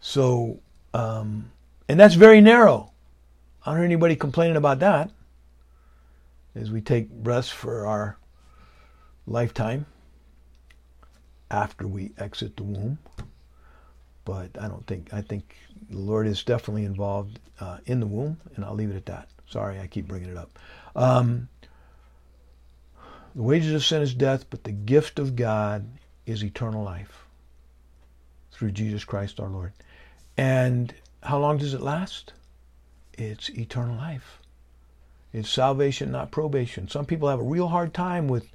So, 0.00 0.58
um, 0.92 1.50
and 1.88 1.98
that's 1.98 2.14
very 2.14 2.40
narrow. 2.40 2.90
I 3.64 3.70
don't 3.70 3.76
hear 3.76 3.84
anybody 3.84 4.16
complaining 4.16 4.56
about 4.56 4.80
that 4.80 5.10
as 6.54 6.70
we 6.70 6.80
take 6.80 7.08
breaths 7.08 7.48
for 7.48 7.86
our 7.86 8.18
lifetime 9.26 9.86
after 11.50 11.86
we 11.86 12.12
exit 12.18 12.56
the 12.56 12.62
womb. 12.62 12.98
But 14.24 14.50
I 14.60 14.68
don't 14.68 14.86
think, 14.86 15.12
I 15.12 15.20
think 15.20 15.56
the 15.90 15.98
Lord 15.98 16.26
is 16.26 16.44
definitely 16.44 16.84
involved 16.84 17.40
uh, 17.60 17.78
in 17.86 18.00
the 18.00 18.06
womb, 18.06 18.40
and 18.54 18.64
I'll 18.64 18.74
leave 18.74 18.90
it 18.90 18.96
at 18.96 19.06
that. 19.06 19.28
Sorry, 19.48 19.80
I 19.80 19.86
keep 19.86 20.06
bringing 20.06 20.30
it 20.30 20.36
up. 20.36 20.58
Um, 20.94 21.48
the 23.34 23.42
wages 23.42 23.74
of 23.74 23.84
sin 23.84 24.02
is 24.02 24.14
death, 24.14 24.46
but 24.48 24.64
the 24.64 24.72
gift 24.72 25.18
of 25.18 25.36
God 25.36 25.86
is 26.26 26.44
eternal 26.44 26.84
life 26.84 27.26
through 28.52 28.70
Jesus 28.70 29.04
Christ 29.04 29.40
our 29.40 29.48
Lord. 29.48 29.72
And 30.36 30.94
how 31.22 31.38
long 31.38 31.58
does 31.58 31.74
it 31.74 31.80
last? 31.80 32.32
It's 33.14 33.50
eternal 33.50 33.96
life. 33.96 34.38
It's 35.32 35.48
salvation, 35.48 36.12
not 36.12 36.30
probation. 36.30 36.88
Some 36.88 37.06
people 37.06 37.28
have 37.28 37.40
a 37.40 37.44
real 37.44 37.68
hard 37.68 37.94
time 37.94 38.28
with, 38.28 38.51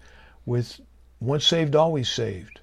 with 0.47 0.81
once 1.19 1.45
saved, 1.45 1.75
always 1.75 2.09
saved. 2.09 2.59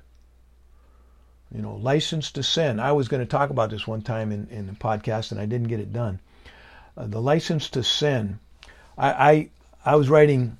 You 1.54 1.62
know, 1.62 1.76
license 1.76 2.32
to 2.32 2.42
sin. 2.42 2.80
I 2.80 2.90
was 2.90 3.06
going 3.06 3.20
to 3.20 3.30
talk 3.30 3.50
about 3.50 3.70
this 3.70 3.86
one 3.86 4.02
time 4.02 4.32
in, 4.32 4.48
in 4.48 4.66
the 4.66 4.72
podcast, 4.72 5.30
and 5.30 5.40
I 5.40 5.46
didn't 5.46 5.68
get 5.68 5.78
it 5.78 5.92
done. 5.92 6.18
Uh, 6.96 7.06
the 7.06 7.20
license 7.20 7.68
to 7.70 7.84
sin. 7.84 8.40
I 8.98 9.10
I, 9.12 9.48
I 9.84 9.96
was 9.96 10.08
writing 10.08 10.58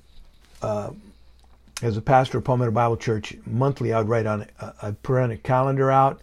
uh, 0.61 0.91
as 1.81 1.97
a 1.97 2.01
pastor 2.01 2.37
of 2.37 2.45
Palmetto 2.45 2.71
Bible 2.71 2.95
Church 2.95 3.35
monthly. 3.45 3.91
I 3.91 3.97
would 3.97 4.07
write 4.07 4.25
on 4.25 4.45
uh, 4.61 4.71
I'd 4.81 5.03
put 5.03 5.17
on 5.17 5.31
a 5.31 5.37
calendar 5.37 5.91
out 5.91 6.21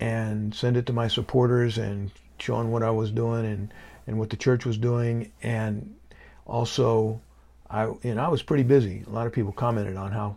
and 0.00 0.54
send 0.54 0.78
it 0.78 0.86
to 0.86 0.94
my 0.94 1.08
supporters 1.08 1.76
and 1.76 2.10
showing 2.38 2.70
what 2.70 2.82
I 2.82 2.90
was 2.92 3.10
doing 3.10 3.44
and 3.44 3.74
and 4.06 4.18
what 4.18 4.30
the 4.30 4.36
church 4.36 4.64
was 4.64 4.78
doing 4.78 5.32
and 5.42 5.94
also, 6.48 7.20
I 7.70 7.86
know 8.02 8.22
I 8.22 8.28
was 8.28 8.42
pretty 8.42 8.62
busy. 8.62 9.04
A 9.06 9.10
lot 9.10 9.26
of 9.26 9.32
people 9.32 9.52
commented 9.52 9.96
on 9.96 10.10
how 10.10 10.36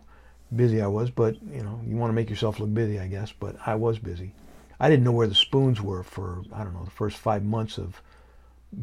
busy 0.54 0.82
I 0.82 0.86
was, 0.86 1.10
but 1.10 1.36
you 1.50 1.62
know 1.62 1.80
you 1.86 1.96
want 1.96 2.10
to 2.10 2.14
make 2.14 2.30
yourself 2.30 2.60
look 2.60 2.72
busy, 2.72 3.00
I 3.00 3.06
guess. 3.06 3.32
But 3.32 3.56
I 3.66 3.74
was 3.74 3.98
busy. 3.98 4.32
I 4.78 4.88
didn't 4.88 5.04
know 5.04 5.12
where 5.12 5.26
the 5.26 5.34
spoons 5.34 5.80
were 5.80 6.02
for 6.02 6.42
I 6.52 6.64
don't 6.64 6.74
know 6.74 6.84
the 6.84 6.90
first 6.90 7.16
five 7.18 7.44
months 7.44 7.78
of 7.78 8.02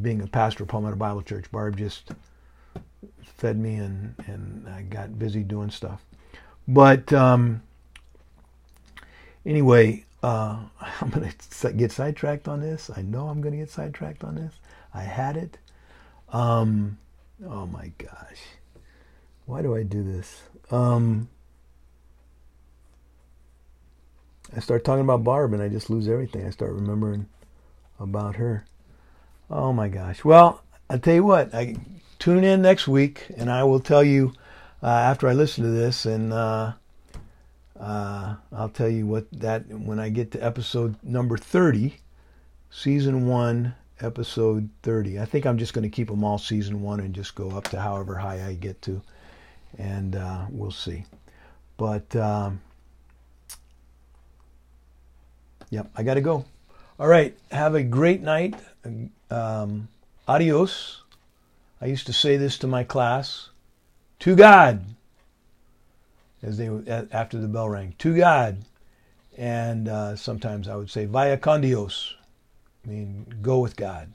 being 0.02 0.22
a 0.22 0.28
pastor 0.28 0.64
of 0.64 0.70
Palmetto 0.70 0.96
Bible 0.96 1.22
Church. 1.22 1.52
Barb 1.52 1.78
just 1.78 2.12
fed 3.24 3.58
me 3.58 3.76
and 3.76 4.16
and 4.28 4.68
I 4.68 4.82
got 4.84 5.20
busy 5.20 5.44
doing 5.44 5.70
stuff. 5.70 6.04
But 6.68 7.12
um, 7.14 7.62
anyway, 9.46 10.06
uh, 10.24 10.60
I'm 11.02 11.10
going 11.10 11.32
to 11.32 11.74
get 11.74 11.92
sidetracked 11.92 12.48
on 12.48 12.62
this. 12.62 12.90
I 12.96 13.02
know 13.02 13.28
I'm 13.28 13.42
going 13.42 13.54
to 13.54 13.60
get 13.60 13.70
sidetracked 13.70 14.24
on 14.24 14.36
this. 14.36 14.54
I 14.94 15.02
had 15.02 15.38
it. 15.38 15.58
Um, 16.32 16.98
Oh 17.48 17.66
my 17.66 17.92
gosh. 17.98 18.42
Why 19.46 19.62
do 19.62 19.76
I 19.76 19.84
do 19.84 20.04
this? 20.04 20.42
Um, 20.72 21.30
I 24.56 24.60
start 24.60 24.84
talking 24.84 25.04
about 25.04 25.24
Barb 25.24 25.54
and 25.54 25.62
I 25.62 25.70
just 25.70 25.90
lose 25.90 26.08
everything. 26.08 26.46
I 26.46 26.50
start 26.50 26.74
remembering 26.74 27.28
about 28.00 28.36
her. 28.36 28.66
Oh 29.50 29.72
my 29.72 29.88
gosh. 29.88 30.24
Well, 30.24 30.62
I'll 30.90 31.00
tell 31.00 31.16
you 31.16 31.24
what. 31.24 31.54
I 31.54 31.76
tune 32.20 32.44
in 32.44 32.62
next 32.62 32.88
week 32.88 33.28
and 33.38 33.50
I 33.50 33.64
will 33.64 33.80
tell 33.80 34.04
you 34.04 34.34
uh, 34.84 34.88
after 34.88 35.28
I 35.28 35.34
listen 35.34 35.64
to 35.64 35.70
this 35.70 36.06
and 36.06 36.34
uh, 36.34 36.74
uh, 37.80 38.36
I'll 38.52 38.70
tell 38.70 38.90
you 38.90 39.06
what 39.06 39.32
that 39.32 39.68
when 39.68 40.00
I 40.00 40.10
get 40.10 40.32
to 40.32 40.44
episode 40.44 40.96
number 41.02 41.38
30, 41.38 41.96
season 42.70 43.28
1, 43.28 43.74
episode 44.02 44.70
30. 44.84 45.20
I 45.20 45.26
think 45.26 45.46
I'm 45.46 45.58
just 45.58 45.74
going 45.74 45.84
to 45.84 45.96
keep 45.96 46.08
them 46.08 46.24
all 46.24 46.38
season 46.38 46.82
1 46.82 47.00
and 47.00 47.14
just 47.14 47.36
go 47.36 47.50
up 47.52 47.66
to 47.70 47.80
however 47.80 48.16
high 48.16 48.46
I 48.46 48.54
get 48.54 48.82
to 48.84 49.02
and 49.78 50.16
uh, 50.16 50.46
we'll 50.50 50.72
see. 50.72 51.06
But 51.78 52.16
um, 52.16 52.60
Yep, 55.70 55.92
I 55.96 56.04
got 56.04 56.16
to 56.16 56.22
go. 56.22 56.46
All 57.00 57.08
right, 57.08 57.38
have 57.52 57.76
a 57.76 57.84
great 57.84 58.22
night. 58.22 58.56
Um, 59.30 59.88
adios. 60.28 61.04
I 61.82 61.86
used 61.86 62.08
to 62.08 62.14
say 62.14 62.38
this 62.38 62.58
to 62.60 62.68
my 62.68 62.84
class. 62.84 63.50
To 64.20 64.36
God, 64.36 64.84
as 66.44 66.58
they 66.58 66.68
after 67.12 67.40
the 67.40 67.48
bell 67.48 67.70
rang. 67.70 67.96
To 68.00 68.18
God, 68.18 68.66
and 69.38 69.88
uh, 69.88 70.16
sometimes 70.18 70.68
I 70.68 70.76
would 70.76 70.90
say 70.90 71.06
vaya 71.06 71.38
con 71.38 71.62
Dios. 71.62 72.16
I 72.86 72.90
mean, 72.90 73.26
go 73.42 73.60
with 73.60 73.76
God. 73.76 74.14